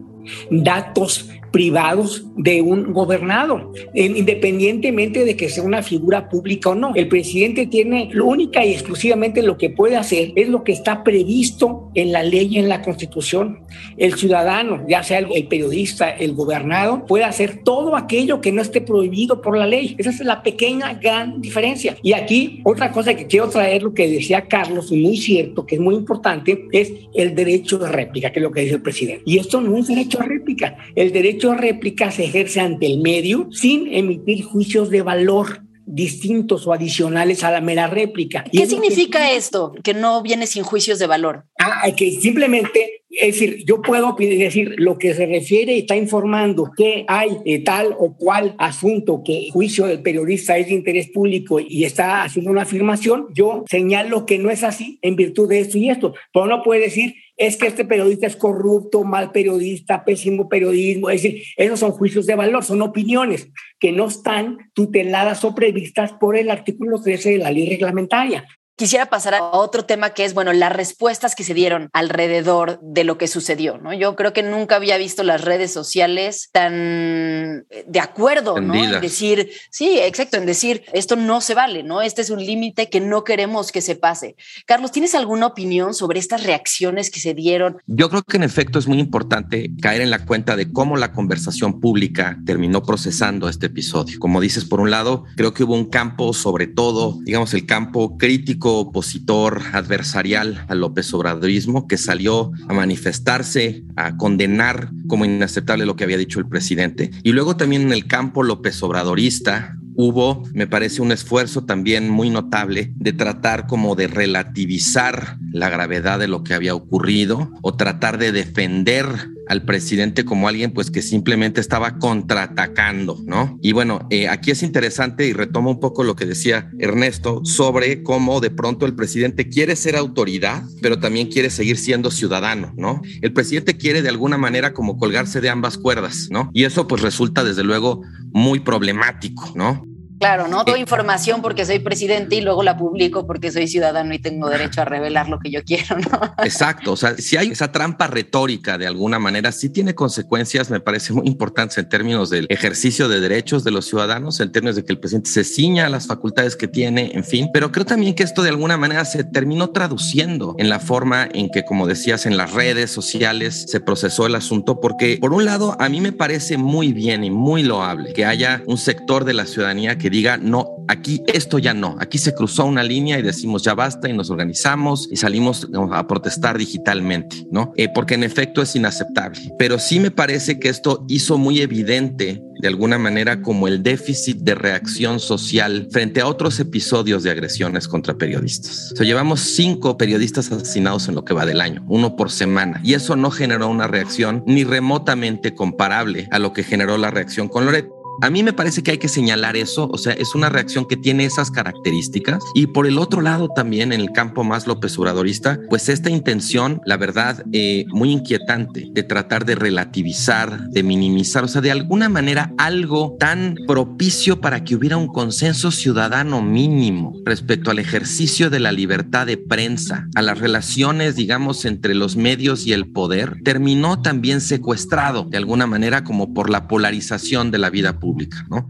datos 0.51 1.31
privados 1.51 2.25
de 2.37 2.63
un 2.63 2.93
gobernado, 2.93 3.73
independientemente 3.95 5.25
de 5.25 5.37
que 5.37 5.49
sea 5.49 5.65
una 5.65 5.83
figura 5.83 6.29
pública 6.29 6.71
o 6.71 6.75
no. 6.75 6.95
El 6.95 7.09
presidente 7.09 7.67
tiene 7.67 8.09
lo 8.13 8.27
única 8.27 8.65
y 8.65 8.73
exclusivamente 8.73 9.43
lo 9.43 9.57
que 9.59 9.71
puede 9.71 9.97
hacer 9.97 10.33
es 10.37 10.49
lo 10.49 10.65
que 10.65 10.73
está 10.73 11.03
previsto 11.03 11.91
en 11.95 12.13
la 12.13 12.23
ley 12.23 12.49
y 12.51 12.59
en 12.59 12.69
la 12.69 12.83
constitución. 12.83 13.61
El 13.97 14.15
ciudadano, 14.15 14.85
ya 14.89 15.03
sea 15.03 15.19
el, 15.19 15.47
periodista, 15.49 16.11
el 16.11 16.35
gobernado, 16.35 17.07
puede 17.07 17.25
hacer 17.25 17.63
todo 17.65 17.97
aquello 17.97 18.41
que 18.41 18.53
no 18.53 18.63
esté 18.63 18.81
prohibido 18.81 19.43
por 19.43 19.57
la 19.57 19.67
ley. 19.67 19.97
Esa 19.99 20.11
es 20.11 20.21
la 20.21 20.43
pequeña, 20.43 20.95
gran 20.95 21.41
diferencia. 21.41 21.97
Y 22.03 22.13
aquí 22.13 22.61
otra 22.65 22.93
cosa 22.93 23.15
que 23.15 23.27
quiero 23.27 23.49
traer, 23.49 23.83
lo 23.83 23.95
que 23.95 24.09
decía 24.09 24.47
Carlos, 24.47 24.91
muy 24.93 25.17
cierto, 25.17 25.67
que 25.67 25.77
es 25.77 25.81
muy 25.81 25.95
importante, 25.95 26.67
es 26.73 26.93
el 27.15 27.35
derecho 27.35 27.79
de 27.79 27.89
réplica, 27.89 28.31
que 28.33 28.39
es 28.39 28.43
lo 28.43 28.53
que 28.53 28.63
dice 28.63 28.75
el 28.77 28.83
presidente. 28.83 29.23
Y 29.27 29.39
esto 29.39 29.61
no 29.61 29.77
es 29.77 29.89
derecho 29.89 30.19
de 30.19 30.27
réplica. 30.27 30.77
El 30.95 31.13
derecho 31.13 31.40
derecho 31.41 31.53
a 31.53 31.57
réplica 31.57 32.11
se 32.11 32.25
ejerce 32.25 32.61
ante 32.61 32.87
el 32.87 33.01
medio 33.01 33.49
sin 33.51 33.93
emitir 33.93 34.45
juicios 34.45 34.91
de 34.91 35.03
valor 35.03 35.63
distintos 35.87 36.67
o 36.67 36.73
adicionales 36.73 37.43
a 37.43 37.51
la 37.51 37.61
mera 37.61 37.89
réplica. 37.89 38.45
¿Qué 38.45 38.67
significa 38.67 39.33
esto? 39.33 39.73
Que 39.83 39.93
no 39.93 40.23
viene 40.23 40.47
sin 40.47 40.63
juicios 40.63 41.01
de 41.01 41.09
valor. 41.09 41.47
Ah, 41.59 41.91
que 41.97 42.13
simplemente, 42.13 43.03
es 43.09 43.35
decir, 43.35 43.65
yo 43.67 43.83
puedo 43.83 44.15
decir 44.17 44.75
lo 44.77 44.99
que 44.99 45.15
se 45.15 45.27
refiere 45.27 45.75
y 45.75 45.81
está 45.81 45.97
informando 45.97 46.71
que 46.77 47.05
hay 47.09 47.39
eh, 47.45 47.65
tal 47.65 47.97
o 47.99 48.17
cual 48.17 48.55
asunto 48.59 49.23
que 49.25 49.47
el 49.47 49.51
juicio 49.51 49.87
del 49.87 50.01
periodista 50.01 50.57
es 50.59 50.69
de 50.69 50.75
interés 50.75 51.09
público 51.09 51.59
y 51.59 51.83
está 51.85 52.23
haciendo 52.23 52.53
una 52.53 52.63
afirmación, 52.63 53.27
yo 53.35 53.65
señalo 53.69 54.27
que 54.27 54.39
no 54.39 54.51
es 54.51 54.63
así 54.63 55.01
en 55.03 55.17
virtud 55.17 55.49
de 55.49 55.61
esto 55.61 55.77
y 55.77 55.91
esto. 55.91 56.15
Pero 56.33 56.47
no 56.47 56.63
puede 56.63 56.83
decir 56.83 57.15
es 57.41 57.57
que 57.57 57.69
este 57.69 57.87
periodista 57.87 58.27
es 58.27 58.37
corrupto, 58.37 59.03
mal 59.03 59.33
periodista, 59.33 60.05
pésimo 60.05 60.47
periodismo. 60.47 61.09
Es 61.09 61.23
decir, 61.23 61.43
esos 61.57 61.81
son 61.81 61.93
juicios 61.93 62.27
de 62.27 62.35
valor, 62.35 62.63
son 62.63 62.83
opiniones 62.83 63.49
que 63.79 63.93
no 63.93 64.09
están 64.09 64.59
tuteladas 64.75 65.43
o 65.47 65.55
previstas 65.55 66.13
por 66.13 66.37
el 66.37 66.51
artículo 66.51 67.01
13 67.01 67.31
de 67.31 67.39
la 67.39 67.51
ley 67.51 67.67
reglamentaria. 67.67 68.45
Quisiera 68.81 69.11
pasar 69.11 69.35
a 69.35 69.43
otro 69.43 69.85
tema 69.85 70.15
que 70.15 70.25
es, 70.25 70.33
bueno, 70.33 70.55
las 70.55 70.73
respuestas 70.73 71.35
que 71.35 71.45
se 71.45 71.53
dieron 71.53 71.91
alrededor 71.93 72.81
de 72.81 73.05
lo 73.05 73.19
que 73.19 73.29
sucedió, 73.29 73.77
¿no? 73.77 73.93
Yo 73.93 74.17
creo 74.17 74.33
que 74.33 74.43
nunca 74.43 74.77
había 74.77 74.97
visto 74.97 75.23
las 75.23 75.43
redes 75.43 75.71
sociales 75.71 76.49
tan 76.51 77.67
de 77.87 78.01
acuerdo, 78.01 78.59
¿no? 78.59 78.75
En 78.75 79.03
decir, 79.03 79.51
sí, 79.71 79.99
exacto, 80.01 80.39
en 80.39 80.47
decir, 80.47 80.85
esto 80.95 81.17
no 81.17 81.43
se 81.43 81.53
vale, 81.53 81.83
¿no? 81.83 82.01
Este 82.01 82.23
es 82.23 82.31
un 82.31 82.43
límite 82.43 82.89
que 82.89 83.01
no 83.01 83.23
queremos 83.23 83.71
que 83.71 83.83
se 83.83 83.97
pase. 83.97 84.35
Carlos, 84.65 84.93
¿tienes 84.93 85.15
alguna 85.15 85.49
opinión 85.49 85.93
sobre 85.93 86.19
estas 86.19 86.45
reacciones 86.45 87.11
que 87.11 87.21
se 87.21 87.35
dieron? 87.35 87.77
Yo 87.87 88.09
creo 88.09 88.23
que 88.23 88.39
en 88.39 88.45
efecto 88.45 88.79
es 88.79 88.87
muy 88.87 88.99
importante 88.99 89.73
caer 89.83 90.01
en 90.01 90.09
la 90.09 90.25
cuenta 90.25 90.57
de 90.57 90.73
cómo 90.73 90.97
la 90.97 91.13
conversación 91.13 91.81
pública 91.81 92.39
terminó 92.47 92.83
procesando 92.83 93.47
este 93.51 93.67
episodio. 93.67 94.19
Como 94.19 94.41
dices, 94.41 94.65
por 94.65 94.81
un 94.81 94.91
lado, 94.91 95.25
creo 95.37 95.53
que 95.53 95.65
hubo 95.65 95.75
un 95.75 95.91
campo, 95.91 96.33
sobre 96.33 96.67
todo, 96.67 97.19
digamos, 97.25 97.53
el 97.53 97.67
campo 97.67 98.17
crítico 98.17 98.70
opositor 98.79 99.63
adversarial 99.73 100.65
al 100.69 100.81
López 100.81 101.13
Obradorismo 101.15 101.87
que 101.87 101.97
salió 101.97 102.53
a 102.69 102.75
manifestarse, 102.75 103.85
a 103.97 104.17
condenar 104.17 104.91
como 105.09 105.25
inaceptable 105.25 105.87
lo 105.87 105.97
que 105.97 106.05
había 106.05 106.17
dicho 106.17 106.39
el 106.39 106.49
presidente. 106.49 107.11
Y 107.23 107.33
luego 107.33 107.57
también 107.57 107.83
en 107.83 107.93
el 107.93 108.07
campo 108.07 108.43
López 108.43 108.83
Obradorista, 108.83 109.77
hubo, 109.97 110.43
me 110.55 110.67
parece, 110.67 111.03
un 111.03 111.13
esfuerzo 111.13 111.65
también 111.65 112.09
muy 112.09 112.31
notable 112.31 112.93
de 112.97 113.13
tratar 113.13 113.67
como 113.67 113.95
de 113.95 114.07
relativizar 114.07 115.37
la 115.53 115.69
gravedad 115.69 116.19
de 116.19 116.29
lo 116.29 116.43
que 116.43 116.55
había 116.55 116.75
ocurrido 116.75 117.51
o 117.63 117.75
tratar 117.75 118.19
de 118.19 118.33
defender 118.33 119.07
al 119.51 119.65
presidente 119.65 120.25
como 120.25 120.47
alguien 120.47 120.71
pues 120.71 120.93
que 120.93 121.03
simplemente 121.03 121.61
estaba 121.61 121.99
contraatacando, 121.99 123.19
¿no? 123.27 123.59
Y 123.61 123.73
bueno, 123.73 124.07
eh, 124.09 124.29
aquí 124.29 124.53
es 124.53 124.63
interesante 124.63 125.27
y 125.27 125.33
retomo 125.33 125.73
un 125.73 125.81
poco 125.81 126.05
lo 126.05 126.15
que 126.15 126.25
decía 126.25 126.71
Ernesto 126.79 127.41
sobre 127.45 128.05
cómo 128.05 128.39
de 128.39 128.51
pronto 128.51 128.87
el 128.87 128.95
presidente 128.95 129.49
quiere 129.49 129.75
ser 129.75 129.97
autoridad, 129.97 130.63
pero 130.81 131.01
también 131.01 131.27
quiere 131.27 131.51
seguir 131.51 131.79
siendo 131.79 132.13
ciudadano, 132.13 132.73
¿no? 132.77 133.03
El 133.23 133.33
presidente 133.33 133.77
quiere 133.77 134.03
de 134.03 134.09
alguna 134.09 134.39
manera 134.39 134.73
como 134.73 134.97
colgarse 134.99 135.41
de 135.41 135.49
ambas 135.49 135.79
cuerdas, 135.79 136.29
¿no? 136.31 136.49
Y 136.55 136.63
eso 136.63 136.87
pues 136.87 137.03
resulta 137.03 137.43
desde 137.43 137.65
luego 137.65 138.03
muy 138.33 138.61
problemático, 138.61 139.53
¿no? 139.57 139.85
Claro, 140.21 140.49
no 140.49 140.65
doy 140.65 140.81
información 140.81 141.41
porque 141.41 141.65
soy 141.65 141.79
presidente 141.79 142.37
y 142.37 142.43
luego 142.43 142.63
la 142.63 142.77
publico 142.77 143.27
porque 143.27 143.51
soy 143.51 143.67
ciudadano 143.67 144.13
y 144.13 144.19
tengo 144.19 144.51
derecho 144.51 144.83
a 144.83 144.85
revelar 144.85 145.31
lo 145.31 145.39
que 145.39 145.51
yo 145.51 145.65
quiero, 145.65 145.97
¿no? 145.97 146.35
Exacto, 146.45 146.93
o 146.93 146.97
sea, 146.97 147.17
si 147.17 147.39
hay 147.39 147.49
esa 147.49 147.73
trampa 147.73 148.07
retórica 148.07 148.77
de 148.77 148.87
alguna 148.87 149.19
manera, 149.19 149.51
sí 149.51 149.71
tiene 149.71 149.95
consecuencias, 149.95 150.69
me 150.69 150.79
parece 150.79 151.15
muy 151.15 151.27
importantes 151.27 151.79
en 151.79 151.89
términos 151.89 152.29
del 152.29 152.47
ejercicio 152.51 153.09
de 153.09 153.19
derechos 153.19 153.65
de 153.65 153.71
los 153.71 153.87
ciudadanos, 153.87 154.41
en 154.41 154.53
términos 154.53 154.77
de 154.77 154.85
que 154.85 154.93
el 154.93 155.01
presidente 155.01 155.31
se 155.31 155.43
ciña 155.43 155.87
a 155.87 155.89
las 155.89 156.07
facultades 156.07 156.55
que 156.55 156.69
tiene, 156.69 157.13
en 157.15 157.25
fin, 157.25 157.49
pero 157.51 157.73
creo 157.73 157.87
también 157.87 158.15
que 158.15 158.23
esto 158.23 158.43
de 158.43 158.51
alguna 158.51 158.77
manera 158.77 159.07
se 159.07 159.25
terminó 159.25 159.71
traduciendo 159.71 160.55
en 160.59 160.69
la 160.69 160.81
forma 160.81 161.31
en 161.33 161.49
que, 161.49 161.65
como 161.65 161.87
decías, 161.87 162.27
en 162.27 162.37
las 162.37 162.53
redes 162.53 162.91
sociales 162.91 163.65
se 163.69 163.81
procesó 163.81 164.27
el 164.27 164.35
asunto, 164.35 164.81
porque 164.83 165.17
por 165.19 165.33
un 165.33 165.47
lado, 165.47 165.79
a 165.81 165.89
mí 165.89 166.03
me 166.03 166.13
parece 166.13 166.59
muy 166.59 166.93
bien 166.93 167.25
y 167.25 167.31
muy 167.31 167.63
loable 167.63 168.13
que 168.13 168.27
haya 168.27 168.63
un 168.67 168.77
sector 168.77 169.25
de 169.25 169.33
la 169.33 169.47
ciudadanía 169.47 169.97
que 169.97 170.10
diga, 170.11 170.37
no, 170.37 170.69
aquí 170.89 171.23
esto 171.27 171.59
ya 171.59 171.75
no, 171.75 171.97
aquí 172.01 172.19
se 172.19 172.35
cruzó 172.35 172.65
una 172.65 172.83
línea 172.83 173.19
y 173.19 173.23
decimos 173.23 173.63
ya 173.63 173.75
basta 173.75 174.09
y 174.09 174.13
nos 174.13 174.31
organizamos 174.31 175.09
y 175.11 175.17
salimos 175.17 175.69
a 175.93 176.07
protestar 176.07 176.59
digitalmente, 176.59 177.47
¿no? 177.51 177.73
Eh, 177.77 177.89
porque 177.95 178.15
en 178.15 178.25
efecto 178.25 178.63
es 178.63 178.75
inaceptable. 178.77 179.53
Pero 179.59 179.79
sí 179.79 180.01
me 180.01 180.11
parece 180.11 180.59
que 180.59 180.69
esto 180.69 181.05
hizo 181.09 181.39
muy 181.39 181.61
evidente 181.61 182.43
de 182.61 182.69
alguna 182.69 182.99
manera 182.99 183.41
como 183.41 183.69
el 183.69 183.83
déficit 183.83 184.39
de 184.39 184.55
reacción 184.55 185.19
social 185.19 185.89
frente 185.91 186.21
a 186.21 186.27
otros 186.27 186.61
episodios 186.61 187.23
de 187.23 187.31
agresiones 187.31 187.89
contra 187.89 188.15
periodistas. 188.15 188.93
O 188.93 188.97
sea, 188.97 189.07
llevamos 189.07 189.41
cinco 189.41 189.97
periodistas 189.97 190.53
asesinados 190.53 191.09
en 191.09 191.15
lo 191.15 191.25
que 191.25 191.35
va 191.35 191.47
del 191.47 191.61
año, 191.61 191.85
uno 191.89 192.17
por 192.17 192.31
semana, 192.31 192.81
y 192.85 192.95
eso 192.95 193.17
no 193.17 193.31
generó 193.31 193.69
una 193.69 193.87
reacción 193.87 194.45
ni 194.47 194.65
remotamente 194.65 195.55
comparable 195.55 196.29
a 196.31 196.39
lo 196.39 196.53
que 196.53 196.63
generó 196.63 196.99
la 196.99 197.11
reacción 197.11 197.49
con 197.49 197.65
Loret. 197.65 197.89
A 198.23 198.29
mí 198.29 198.43
me 198.43 198.53
parece 198.53 198.83
que 198.83 198.91
hay 198.91 198.99
que 198.99 199.09
señalar 199.09 199.57
eso, 199.57 199.89
o 199.91 199.97
sea, 199.97 200.13
es 200.13 200.35
una 200.35 200.51
reacción 200.51 200.87
que 200.87 200.99
tiene 200.99 201.25
esas 201.25 201.51
características. 201.51 202.45
Y 202.55 202.67
por 202.67 202.87
el 202.87 202.99
otro 202.99 203.23
lado 203.23 203.49
también, 203.49 203.93
en 203.93 204.01
el 204.01 204.13
campo 204.13 204.45
más 204.45 204.67
López 204.67 204.99
Obradorista, 204.99 205.59
pues 205.71 205.89
esta 205.89 206.11
intención, 206.11 206.83
la 206.85 206.99
verdad, 206.99 207.43
eh, 207.53 207.87
muy 207.89 208.11
inquietante 208.11 208.89
de 208.93 209.03
tratar 209.03 209.47
de 209.47 209.55
relativizar, 209.55 210.69
de 210.69 210.83
minimizar, 210.83 211.45
o 211.45 211.49
sea, 211.49 211.63
de 211.63 211.71
alguna 211.71 212.11
manera 212.11 212.53
algo 212.59 213.17
tan 213.19 213.57
propicio 213.67 214.43
para 214.43 214.65
que 214.65 214.75
hubiera 214.75 214.99
un 214.99 215.09
consenso 215.09 215.71
ciudadano 215.71 216.43
mínimo 216.43 217.15
respecto 217.25 217.71
al 217.71 217.79
ejercicio 217.79 218.51
de 218.51 218.61
la 218.61 218.73
libertad 218.73 219.27
de 219.27 219.39
prensa, 219.39 220.09
a 220.15 220.21
las 220.21 220.39
relaciones, 220.39 221.17
digamos, 221.17 221.65
entre 221.65 221.95
los 221.95 222.17
medios 222.17 222.67
y 222.67 222.75
el 222.75 222.87
poder, 222.93 223.39
terminó 223.45 224.03
también 224.03 224.43
secuestrado 224.43 225.25
de 225.25 225.39
alguna 225.39 225.67
manera 225.67 226.05
como 226.05 226.35
por 226.35 226.51
la 226.51 226.69
polarización 226.69 227.51
de 227.51 227.59
la 227.59 227.71
vida 227.71 227.99
pública. 227.99 228.10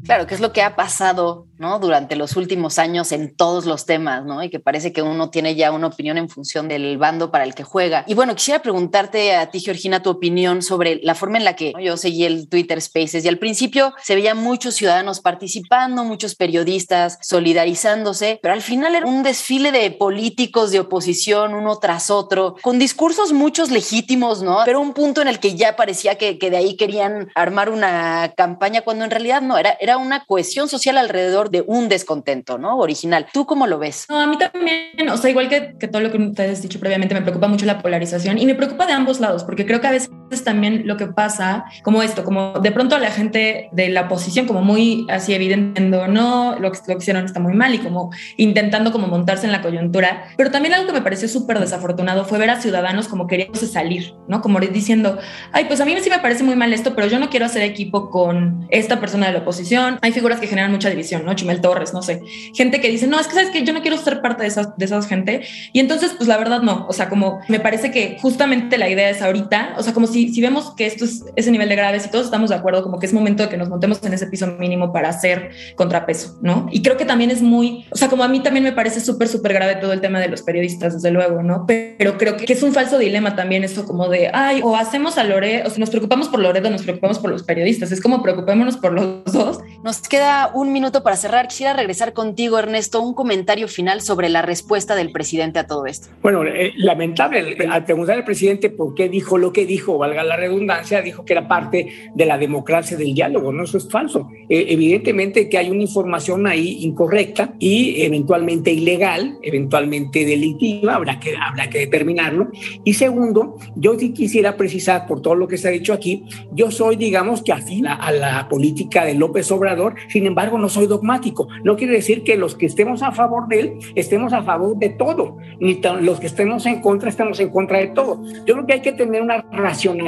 Claro, 0.04 0.26
que 0.26 0.34
es 0.34 0.40
lo 0.40 0.52
que 0.52 0.62
ha 0.62 0.76
pasado, 0.76 1.46
¿no? 1.58 1.78
Durante 1.78 2.16
los 2.16 2.36
últimos 2.36 2.78
años 2.78 3.12
en 3.12 3.34
todos 3.34 3.66
los 3.66 3.86
temas, 3.86 4.24
¿no? 4.24 4.42
Y 4.42 4.50
que 4.50 4.60
parece 4.60 4.92
que 4.92 5.02
uno 5.02 5.30
tiene 5.30 5.54
ya 5.54 5.72
una 5.72 5.88
opinión 5.88 6.18
en 6.18 6.28
función 6.28 6.68
del 6.68 6.98
bando 6.98 7.30
para 7.30 7.44
el 7.44 7.54
que 7.54 7.64
juega. 7.64 8.04
Y 8.06 8.14
bueno, 8.14 8.34
quisiera 8.34 8.62
preguntarte 8.62 9.34
a 9.34 9.50
ti, 9.50 9.60
Georgina, 9.60 10.02
tu 10.02 10.10
opinión 10.10 10.62
sobre 10.62 11.00
la 11.02 11.14
forma 11.14 11.38
en 11.38 11.44
la 11.44 11.56
que 11.56 11.72
yo 11.82 11.96
seguí 11.96 12.24
el 12.24 12.48
Twitter 12.48 12.80
Spaces 12.80 13.24
y 13.24 13.28
al 13.28 13.38
principio 13.38 13.94
se 14.02 14.14
veían 14.14 14.38
muchos 14.38 14.74
ciudadanos 14.74 15.20
participando, 15.20 16.04
muchos 16.04 16.34
periodistas 16.34 17.18
solidarizándose, 17.22 18.38
pero 18.42 18.54
al 18.54 18.62
final 18.62 18.94
era 18.94 19.06
un 19.06 19.22
desfile 19.22 19.72
de 19.72 19.90
políticos 19.90 20.70
de 20.70 20.80
oposición 20.80 21.54
uno 21.54 21.78
tras 21.78 22.10
otro, 22.10 22.56
con 22.62 22.78
discursos 22.78 23.32
muchos 23.32 23.70
legítimos, 23.70 24.42
¿no? 24.42 24.58
Pero 24.64 24.80
un 24.80 24.92
punto 24.92 25.22
en 25.22 25.28
el 25.28 25.38
que 25.38 25.54
ya 25.54 25.76
parecía 25.76 26.16
que 26.16 26.38
de 26.38 26.56
ahí 26.56 26.76
querían 26.76 27.30
armar 27.34 27.70
una 27.70 28.32
campaña 28.36 28.82
cuando 28.82 29.04
en 29.04 29.10
realidad 29.10 29.29
no, 29.38 29.56
era, 29.56 29.76
era 29.78 29.98
una 29.98 30.24
cohesión 30.24 30.68
social 30.68 30.98
alrededor 30.98 31.50
de 31.50 31.62
un 31.64 31.88
descontento, 31.88 32.58
¿no? 32.58 32.78
Original. 32.78 33.26
¿Tú 33.32 33.46
cómo 33.46 33.68
lo 33.68 33.78
ves? 33.78 34.06
No, 34.08 34.20
a 34.20 34.26
mí 34.26 34.36
también, 34.36 35.08
o 35.08 35.16
sea, 35.16 35.30
igual 35.30 35.48
que, 35.48 35.76
que 35.78 35.86
todo 35.86 36.02
lo 36.02 36.10
que 36.10 36.18
ustedes 36.18 36.56
han 36.56 36.62
dicho 36.62 36.80
previamente, 36.80 37.14
me 37.14 37.22
preocupa 37.22 37.46
mucho 37.46 37.66
la 37.66 37.80
polarización 37.80 38.38
y 38.38 38.46
me 38.46 38.56
preocupa 38.56 38.86
de 38.86 38.94
ambos 38.94 39.20
lados, 39.20 39.44
porque 39.44 39.64
creo 39.64 39.80
que 39.80 39.86
a 39.86 39.92
veces 39.92 40.10
también 40.44 40.82
lo 40.86 40.96
que 40.96 41.06
pasa, 41.06 41.64
como 41.82 42.02
esto, 42.02 42.24
como 42.24 42.60
de 42.60 42.72
pronto 42.72 42.98
la 42.98 43.10
gente 43.10 43.68
de 43.72 43.88
la 43.88 44.02
oposición, 44.02 44.46
como 44.46 44.62
muy 44.62 45.06
así 45.10 45.34
evidente, 45.34 45.80
no, 45.80 46.58
lo 46.58 46.72
que, 46.72 46.78
lo 46.86 46.94
que 46.94 47.02
hicieron 47.02 47.24
está 47.24 47.40
muy 47.40 47.54
mal 47.54 47.74
y 47.74 47.78
como 47.78 48.10
intentando 48.36 48.92
como 48.92 49.06
montarse 49.06 49.46
en 49.46 49.52
la 49.52 49.62
coyuntura, 49.62 50.24
pero 50.36 50.50
también 50.50 50.74
algo 50.74 50.86
que 50.86 50.92
me 50.92 51.02
pareció 51.02 51.28
súper 51.28 51.58
desafortunado 51.58 52.24
fue 52.24 52.38
ver 52.38 52.50
a 52.50 52.60
ciudadanos 52.60 53.08
como 53.08 53.26
queriéndose 53.26 53.66
salir, 53.66 54.14
¿no? 54.28 54.40
Como 54.40 54.60
diciendo, 54.60 55.18
ay, 55.52 55.64
pues 55.64 55.80
a 55.80 55.84
mí 55.84 55.94
sí 56.00 56.10
me 56.10 56.18
parece 56.18 56.44
muy 56.44 56.56
mal 56.56 56.72
esto, 56.72 56.94
pero 56.94 57.08
yo 57.08 57.18
no 57.18 57.30
quiero 57.30 57.46
hacer 57.46 57.62
equipo 57.62 58.10
con 58.10 58.66
esta 58.70 59.00
persona 59.00 59.26
de 59.26 59.32
la 59.32 59.40
oposición. 59.40 59.98
Hay 60.02 60.12
figuras 60.12 60.40
que 60.40 60.46
generan 60.46 60.70
mucha 60.70 60.88
división, 60.88 61.24
¿no? 61.24 61.34
Chumel 61.34 61.60
Torres, 61.60 61.92
no 61.92 62.02
sé. 62.02 62.22
Gente 62.54 62.80
que 62.80 62.88
dice, 62.88 63.06
no, 63.06 63.18
es 63.18 63.26
que 63.26 63.34
sabes 63.34 63.50
que 63.50 63.64
yo 63.64 63.72
no 63.72 63.82
quiero 63.82 63.96
ser 63.96 64.20
parte 64.20 64.42
de 64.42 64.48
esas, 64.48 64.76
de 64.76 64.84
esas 64.84 65.06
gente. 65.06 65.42
Y 65.72 65.80
entonces, 65.80 66.14
pues 66.16 66.28
la 66.28 66.36
verdad 66.36 66.62
no. 66.62 66.86
O 66.88 66.92
sea, 66.92 67.08
como 67.08 67.40
me 67.48 67.60
parece 67.60 67.90
que 67.90 68.18
justamente 68.20 68.78
la 68.78 68.88
idea 68.88 69.10
es 69.10 69.22
ahorita, 69.22 69.74
o 69.76 69.82
sea, 69.82 69.92
como 69.92 70.06
si, 70.06 70.19
si 70.28 70.40
vemos 70.40 70.74
que 70.76 70.86
esto 70.86 71.04
es 71.04 71.24
ese 71.36 71.50
nivel 71.50 71.68
de 71.68 71.76
graves 71.76 72.06
y 72.06 72.10
todos 72.10 72.26
estamos 72.26 72.50
de 72.50 72.56
acuerdo, 72.56 72.82
como 72.82 72.98
que 72.98 73.06
es 73.06 73.12
momento 73.12 73.42
de 73.42 73.48
que 73.48 73.56
nos 73.56 73.68
montemos 73.68 74.02
en 74.02 74.12
ese 74.12 74.26
piso 74.26 74.46
mínimo 74.58 74.92
para 74.92 75.08
hacer 75.08 75.50
contrapeso, 75.74 76.38
¿no? 76.42 76.68
Y 76.70 76.82
creo 76.82 76.96
que 76.96 77.04
también 77.04 77.30
es 77.30 77.42
muy, 77.42 77.86
o 77.90 77.96
sea, 77.96 78.08
como 78.08 78.24
a 78.24 78.28
mí 78.28 78.40
también 78.40 78.64
me 78.64 78.72
parece 78.72 79.00
súper, 79.00 79.28
súper 79.28 79.54
grave 79.54 79.76
todo 79.76 79.92
el 79.92 80.00
tema 80.00 80.20
de 80.20 80.28
los 80.28 80.42
periodistas, 80.42 80.94
desde 80.94 81.10
luego, 81.10 81.42
¿no? 81.42 81.64
Pero 81.66 82.18
creo 82.18 82.36
que, 82.36 82.52
es 82.52 82.62
un 82.62 82.72
falso 82.72 82.98
dilema 82.98 83.36
también 83.36 83.64
eso 83.64 83.84
como 83.84 84.08
de, 84.08 84.30
ay, 84.32 84.60
o 84.62 84.76
hacemos 84.76 85.18
a 85.18 85.24
Lore, 85.24 85.62
o 85.64 85.70
sea, 85.70 85.78
nos 85.78 85.90
preocupamos 85.90 86.28
por 86.28 86.40
Loredo, 86.40 86.70
nos 86.70 86.82
preocupamos 86.82 87.18
por 87.18 87.30
los 87.30 87.42
periodistas. 87.42 87.92
Es 87.92 88.00
como 88.00 88.22
preocupémonos 88.22 88.76
por 88.76 88.92
los 88.92 89.24
dos. 89.32 89.60
Nos 89.82 90.00
queda 90.00 90.50
un 90.54 90.72
minuto 90.72 91.02
para 91.02 91.16
cerrar. 91.16 91.48
Quisiera 91.48 91.72
regresar 91.72 92.12
contigo, 92.12 92.58
Ernesto, 92.58 93.00
un 93.00 93.14
comentario 93.14 93.68
final 93.68 94.00
sobre 94.00 94.28
la 94.28 94.42
respuesta 94.42 94.94
del 94.94 95.12
presidente 95.12 95.58
a 95.58 95.66
todo 95.66 95.86
esto. 95.86 96.08
Bueno, 96.22 96.44
eh, 96.44 96.72
lamentable, 96.76 97.56
al 97.70 97.84
preguntar 97.84 98.16
al 98.16 98.24
presidente 98.24 98.70
por 98.70 98.94
qué 98.94 99.08
dijo 99.08 99.38
lo 99.38 99.52
que 99.52 99.66
dijo, 99.66 99.96
valga 100.10 100.24
la 100.24 100.36
redundancia, 100.36 101.02
dijo 101.02 101.24
que 101.24 101.32
era 101.32 101.46
parte 101.48 101.88
de 102.14 102.26
la 102.26 102.38
democracia 102.38 102.96
del 102.96 103.14
diálogo, 103.14 103.52
¿no? 103.52 103.64
Eso 103.64 103.78
es 103.78 103.88
falso. 103.88 104.28
Eh, 104.48 104.66
evidentemente 104.68 105.48
que 105.48 105.58
hay 105.58 105.70
una 105.70 105.82
información 105.82 106.46
ahí 106.46 106.78
incorrecta 106.80 107.54
y 107.58 108.02
eventualmente 108.02 108.72
ilegal, 108.72 109.38
eventualmente 109.42 110.24
delictiva, 110.24 110.94
habrá 110.94 111.20
que, 111.20 111.34
habrá 111.36 111.70
que 111.70 111.78
determinarlo. 111.78 112.48
Y 112.84 112.94
segundo, 112.94 113.56
yo 113.76 113.98
sí 113.98 114.12
quisiera 114.12 114.56
precisar 114.56 115.06
por 115.06 115.22
todo 115.22 115.34
lo 115.34 115.48
que 115.48 115.58
se 115.58 115.68
ha 115.68 115.70
dicho 115.70 115.92
aquí, 115.92 116.24
yo 116.52 116.70
soy, 116.70 116.96
digamos, 116.96 117.42
que 117.42 117.52
afín 117.52 117.86
a 117.86 118.10
la 118.12 118.48
política 118.48 119.04
de 119.04 119.14
López 119.14 119.50
Obrador, 119.50 119.94
sin 120.08 120.26
embargo, 120.26 120.58
no 120.58 120.68
soy 120.68 120.86
dogmático. 120.86 121.48
No 121.64 121.76
quiere 121.76 121.94
decir 121.94 122.22
que 122.22 122.36
los 122.36 122.54
que 122.54 122.66
estemos 122.66 123.02
a 123.02 123.12
favor 123.12 123.48
de 123.48 123.60
él 123.60 123.72
estemos 123.94 124.32
a 124.32 124.42
favor 124.42 124.76
de 124.78 124.90
todo, 124.90 125.36
ni 125.60 125.80
los 126.00 126.20
que 126.20 126.26
estemos 126.26 126.66
en 126.66 126.80
contra 126.80 127.08
estemos 127.08 127.38
en 127.40 127.50
contra 127.50 127.78
de 127.78 127.88
todo. 127.88 128.22
Yo 128.46 128.54
creo 128.54 128.66
que 128.66 128.72
hay 128.74 128.80
que 128.80 128.92
tener 128.92 129.22
una 129.22 129.42
racionalidad, 129.52 129.99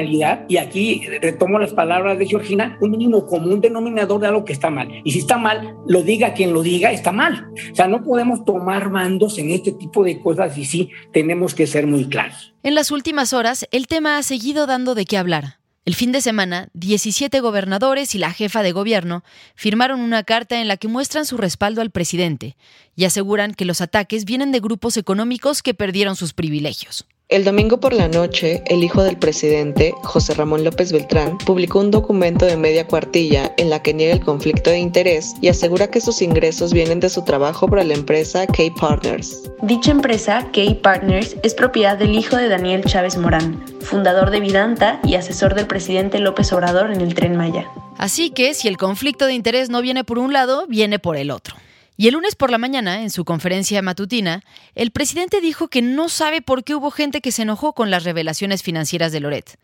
y 0.49 0.57
aquí 0.57 1.07
retomo 1.21 1.59
las 1.59 1.73
palabras 1.73 2.19
de 2.19 2.27
Georgina, 2.27 2.79
un 2.81 2.91
mínimo 2.91 3.27
común 3.27 3.61
denominador 3.61 4.21
de 4.21 4.27
algo 4.29 4.45
que 4.45 4.53
está 4.53 4.71
mal. 4.71 4.89
Y 5.05 5.13
si 5.13 5.21
está 5.21 5.39
mal, 5.39 5.77
lo 5.87 6.03
diga 6.03 6.35
quien 6.35 6.53
lo 6.53 6.63
diga, 6.63 6.93
está 6.93 7.13
mal. 7.13 7.51
O 7.73 7.75
sea, 7.75 7.89
no 7.89 8.03
podemos 8.03 8.45
tomar 8.45 8.91
mandos 8.91 9.39
en 9.39 9.51
este 9.51 9.73
tipo 9.73 10.05
de 10.05 10.21
cosas 10.21 10.57
y 10.57 10.65
sí 10.65 10.91
tenemos 11.13 11.55
que 11.55 11.67
ser 11.67 11.87
muy 11.87 12.09
claros. 12.09 12.55
En 12.63 12.75
las 12.75 12.91
últimas 12.91 13.33
horas, 13.33 13.67
el 13.71 13.87
tema 13.87 14.19
ha 14.19 14.23
seguido 14.23 14.67
dando 14.67 14.95
de 14.95 15.05
qué 15.05 15.17
hablar. 15.19 15.59
El 15.85 15.97
fin 15.97 16.13
de 16.13 16.21
semana, 16.21 16.69
17 16.75 17.41
gobernadores 17.41 18.15
y 18.15 18.19
la 18.19 18.33
jefa 18.33 18.63
de 18.63 18.71
gobierno 18.71 19.25
firmaron 19.57 19.99
una 20.01 20.23
carta 20.23 20.61
en 20.61 20.69
la 20.69 20.77
que 20.77 20.87
muestran 20.87 21.27
su 21.27 21.37
respaldo 21.37 21.81
al 21.81 21.91
presidente 21.91 22.57
y 22.95 23.05
aseguran 23.05 23.53
que 23.53 23.65
los 23.65 23.81
ataques 23.81 24.25
vienen 24.25 24.53
de 24.53 24.61
grupos 24.61 24.97
económicos 24.97 25.61
que 25.61 25.75
perdieron 25.75 26.15
sus 26.15 26.35
privilegios. 26.35 27.09
El 27.33 27.45
domingo 27.45 27.81
por 27.81 27.95
la 27.95 28.09
noche, 28.09 28.63
el 28.67 28.85
hijo 28.85 29.03
del 29.03 29.17
presidente, 29.17 29.95
José 30.03 30.35
Ramón 30.35 30.65
López 30.65 30.93
Beltrán, 30.93 31.39
publicó 31.39 31.81
un 31.81 31.91
documento 31.91 32.45
de 32.45 32.59
media 32.59 32.87
cuartilla 32.87 33.55
en 33.57 33.71
la 33.71 33.83
que 33.83 33.95
niega 33.95 34.13
el 34.13 34.21
conflicto 34.21 34.69
de 34.69 34.81
interés 34.81 35.33
y 35.41 35.49
asegura 35.49 35.87
que 35.87 36.03
sus 36.03 36.21
ingresos 36.21 36.75
vienen 36.75 37.01
de 37.01 37.09
su 37.09 37.25
trabajo 37.25 37.67
para 37.69 37.85
la 37.85 37.95
empresa 37.95 38.47
K-Partners. 38.47 39.51
Dicha 39.63 39.93
empresa, 39.93 40.47
K-Partners, 40.53 41.37
es 41.43 41.55
propiedad 41.55 41.97
del 41.97 42.15
hijo 42.15 42.37
de 42.37 42.51
Daniel 42.51 42.85
Chávez 42.85 43.17
Morán, 43.17 43.65
fundador 43.81 44.29
de 44.29 44.41
Vidanta 44.41 45.01
y 45.03 45.15
asesor 45.15 45.55
del 45.55 45.67
presidente 45.67 46.19
López 46.19 46.53
Obrador 46.53 46.93
en 46.93 47.01
el 47.01 47.15
tren 47.15 47.35
Maya. 47.39 47.67
Así 47.97 48.29
que 48.29 48.53
si 48.53 48.69
el 48.69 48.77
conflicto 48.77 49.25
de 49.25 49.33
interés 49.33 49.71
no 49.71 49.81
viene 49.81 50.05
por 50.05 50.19
un 50.19 50.35
lado, 50.35 50.67
viene 50.67 50.99
por 50.99 51.17
el 51.17 51.31
otro. 51.31 51.57
Y 51.97 52.09
el 52.09 52.15
lunes 52.15 52.35
por 52.35 52.51
la 52.51 52.59
mañana, 52.59 53.03
en 53.03 53.11
su 53.11 53.25
conferencia 53.25 53.83
matutina, 53.83 54.43
el 54.75 54.91
presidente 54.91 55.41
dijo 55.41 55.69
que 55.69 55.83
no 55.83 56.09
sabe 56.09 56.41
por 56.43 56.65
qué 56.65 56.75
hubo 56.75 56.91
gente 56.91 57.21
que 57.21 57.33
se 57.33 57.43
enojó 57.43 57.75
con 57.75 57.91
las 57.91 58.05
revelaciones 58.05 58.63
financieras 58.63 59.13
de 59.13 59.21
Loret. 59.21 59.59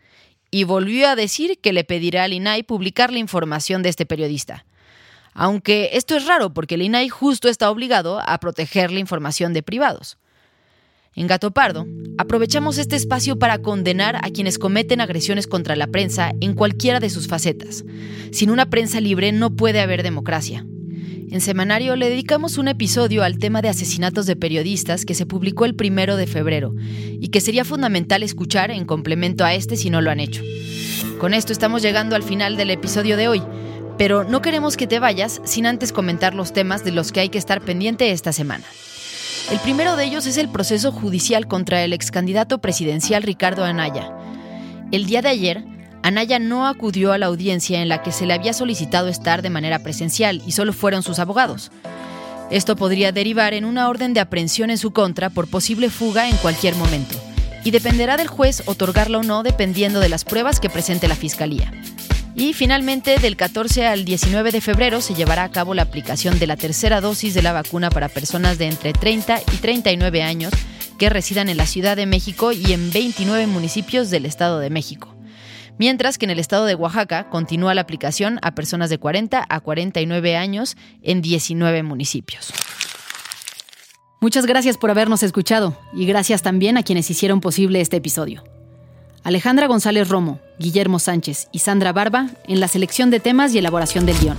Y 0.50 0.64
volvió 0.64 1.08
a 1.08 1.16
decir 1.16 1.58
que 1.60 1.72
le 1.72 1.84
pedirá 1.84 2.24
al 2.24 2.32
INAI 2.32 2.62
publicar 2.62 3.12
la 3.12 3.18
información 3.18 3.82
de 3.82 3.88
este 3.88 4.06
periodista. 4.06 4.66
Aunque 5.34 5.90
esto 5.92 6.16
es 6.16 6.26
raro 6.26 6.52
porque 6.52 6.74
el 6.74 6.82
INAI 6.82 7.08
justo 7.08 7.48
está 7.48 7.70
obligado 7.70 8.20
a 8.20 8.38
proteger 8.38 8.90
la 8.90 9.00
información 9.00 9.52
de 9.52 9.62
privados. 9.62 10.18
En 11.14 11.26
Gato 11.26 11.50
Pardo, 11.50 11.86
aprovechamos 12.16 12.78
este 12.78 12.94
espacio 12.94 13.38
para 13.38 13.58
condenar 13.58 14.16
a 14.16 14.30
quienes 14.30 14.58
cometen 14.58 15.00
agresiones 15.00 15.46
contra 15.46 15.76
la 15.76 15.88
prensa 15.88 16.32
en 16.40 16.54
cualquiera 16.54 17.00
de 17.00 17.10
sus 17.10 17.26
facetas. 17.26 17.84
Sin 18.30 18.50
una 18.50 18.70
prensa 18.70 19.00
libre 19.00 19.32
no 19.32 19.56
puede 19.56 19.80
haber 19.80 20.02
democracia. 20.02 20.64
En 21.30 21.42
Semanario 21.42 21.94
le 21.94 22.08
dedicamos 22.08 22.56
un 22.56 22.68
episodio 22.68 23.22
al 23.22 23.38
tema 23.38 23.60
de 23.60 23.68
asesinatos 23.68 24.24
de 24.24 24.34
periodistas 24.34 25.04
que 25.04 25.14
se 25.14 25.26
publicó 25.26 25.66
el 25.66 25.74
primero 25.74 26.16
de 26.16 26.26
febrero 26.26 26.74
y 26.78 27.28
que 27.28 27.42
sería 27.42 27.66
fundamental 27.66 28.22
escuchar 28.22 28.70
en 28.70 28.86
complemento 28.86 29.44
a 29.44 29.52
este 29.52 29.76
si 29.76 29.90
no 29.90 30.00
lo 30.00 30.10
han 30.10 30.20
hecho. 30.20 30.42
Con 31.18 31.34
esto 31.34 31.52
estamos 31.52 31.82
llegando 31.82 32.16
al 32.16 32.22
final 32.22 32.56
del 32.56 32.70
episodio 32.70 33.18
de 33.18 33.28
hoy, 33.28 33.42
pero 33.98 34.24
no 34.24 34.40
queremos 34.40 34.78
que 34.78 34.86
te 34.86 35.00
vayas 35.00 35.42
sin 35.44 35.66
antes 35.66 35.92
comentar 35.92 36.34
los 36.34 36.54
temas 36.54 36.82
de 36.82 36.92
los 36.92 37.12
que 37.12 37.20
hay 37.20 37.28
que 37.28 37.38
estar 37.38 37.60
pendiente 37.60 38.10
esta 38.10 38.32
semana. 38.32 38.64
El 39.50 39.58
primero 39.58 39.96
de 39.96 40.04
ellos 40.04 40.26
es 40.26 40.38
el 40.38 40.48
proceso 40.48 40.92
judicial 40.92 41.46
contra 41.46 41.84
el 41.84 41.92
ex 41.92 42.10
candidato 42.10 42.58
presidencial 42.62 43.22
Ricardo 43.22 43.64
Anaya. 43.64 44.16
El 44.92 45.04
día 45.04 45.20
de 45.20 45.28
ayer, 45.28 45.64
Anaya 46.02 46.38
no 46.38 46.66
acudió 46.66 47.12
a 47.12 47.18
la 47.18 47.26
audiencia 47.26 47.82
en 47.82 47.88
la 47.88 48.02
que 48.02 48.12
se 48.12 48.26
le 48.26 48.34
había 48.34 48.52
solicitado 48.52 49.08
estar 49.08 49.42
de 49.42 49.50
manera 49.50 49.80
presencial 49.80 50.42
y 50.46 50.52
solo 50.52 50.72
fueron 50.72 51.02
sus 51.02 51.18
abogados. 51.18 51.70
Esto 52.50 52.76
podría 52.76 53.12
derivar 53.12 53.52
en 53.52 53.64
una 53.64 53.88
orden 53.88 54.14
de 54.14 54.20
aprehensión 54.20 54.70
en 54.70 54.78
su 54.78 54.92
contra 54.92 55.28
por 55.28 55.48
posible 55.48 55.90
fuga 55.90 56.28
en 56.28 56.36
cualquier 56.38 56.76
momento, 56.76 57.18
y 57.62 57.72
dependerá 57.72 58.16
del 58.16 58.28
juez 58.28 58.62
otorgarla 58.66 59.18
o 59.18 59.22
no 59.22 59.42
dependiendo 59.42 60.00
de 60.00 60.08
las 60.08 60.24
pruebas 60.24 60.60
que 60.60 60.70
presente 60.70 61.08
la 61.08 61.16
Fiscalía. 61.16 61.72
Y 62.34 62.54
finalmente, 62.54 63.18
del 63.18 63.36
14 63.36 63.86
al 63.86 64.04
19 64.04 64.52
de 64.52 64.60
febrero 64.60 65.00
se 65.00 65.14
llevará 65.14 65.42
a 65.42 65.50
cabo 65.50 65.74
la 65.74 65.82
aplicación 65.82 66.38
de 66.38 66.46
la 66.46 66.56
tercera 66.56 67.00
dosis 67.00 67.34
de 67.34 67.42
la 67.42 67.52
vacuna 67.52 67.90
para 67.90 68.08
personas 68.08 68.58
de 68.58 68.68
entre 68.68 68.92
30 68.92 69.40
y 69.52 69.56
39 69.56 70.22
años 70.22 70.52
que 70.98 71.10
residan 71.10 71.48
en 71.48 71.56
la 71.56 71.66
Ciudad 71.66 71.96
de 71.96 72.06
México 72.06 72.52
y 72.52 72.72
en 72.72 72.92
29 72.92 73.46
municipios 73.48 74.08
del 74.10 74.24
Estado 74.24 74.60
de 74.60 74.70
México 74.70 75.17
mientras 75.78 76.18
que 76.18 76.26
en 76.26 76.30
el 76.30 76.38
estado 76.38 76.66
de 76.66 76.74
Oaxaca 76.74 77.28
continúa 77.30 77.74
la 77.74 77.80
aplicación 77.80 78.38
a 78.42 78.54
personas 78.54 78.90
de 78.90 78.98
40 78.98 79.44
a 79.48 79.60
49 79.60 80.36
años 80.36 80.76
en 81.02 81.22
19 81.22 81.82
municipios. 81.82 82.52
Muchas 84.20 84.46
gracias 84.46 84.76
por 84.76 84.90
habernos 84.90 85.22
escuchado 85.22 85.78
y 85.94 86.04
gracias 86.04 86.42
también 86.42 86.76
a 86.76 86.82
quienes 86.82 87.08
hicieron 87.08 87.40
posible 87.40 87.80
este 87.80 87.98
episodio. 87.98 88.42
Alejandra 89.22 89.66
González 89.66 90.08
Romo, 90.08 90.40
Guillermo 90.58 90.98
Sánchez 90.98 91.48
y 91.52 91.60
Sandra 91.60 91.92
Barba 91.92 92.28
en 92.46 92.60
la 92.60 92.66
selección 92.66 93.10
de 93.10 93.20
temas 93.20 93.54
y 93.54 93.58
elaboración 93.58 94.06
del 94.06 94.18
guion. 94.18 94.38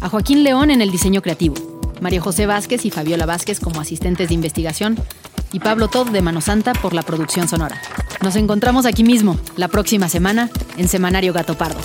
A 0.00 0.08
Joaquín 0.08 0.44
León 0.44 0.70
en 0.70 0.80
el 0.80 0.90
diseño 0.90 1.20
creativo. 1.20 1.56
María 2.00 2.22
José 2.22 2.46
Vázquez 2.46 2.86
y 2.86 2.90
Fabiola 2.90 3.26
Vázquez 3.26 3.60
como 3.60 3.80
asistentes 3.80 4.28
de 4.28 4.34
investigación 4.34 4.96
y 5.52 5.60
Pablo 5.60 5.88
Todd 5.88 6.08
de 6.08 6.22
Mano 6.22 6.40
Santa 6.40 6.72
por 6.72 6.94
la 6.94 7.02
producción 7.02 7.48
sonora. 7.48 7.80
Nos 8.22 8.36
encontramos 8.36 8.84
aquí 8.84 9.02
mismo, 9.02 9.38
la 9.56 9.68
próxima 9.68 10.08
semana, 10.08 10.50
en 10.76 10.88
Semanario 10.88 11.32
Gato 11.32 11.56
Pardo. 11.56 11.80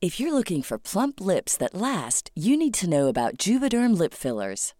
If 0.00 0.20
you're 0.20 0.32
looking 0.32 0.62
for 0.62 0.78
plump 0.78 1.20
lips 1.20 1.56
that 1.58 1.74
last, 1.74 2.30
you 2.34 2.56
need 2.56 2.72
to 2.74 2.88
know 2.88 3.08
about 3.08 3.36
Juvederm 3.36 3.98
lip 3.98 4.14
fillers. 4.14 4.72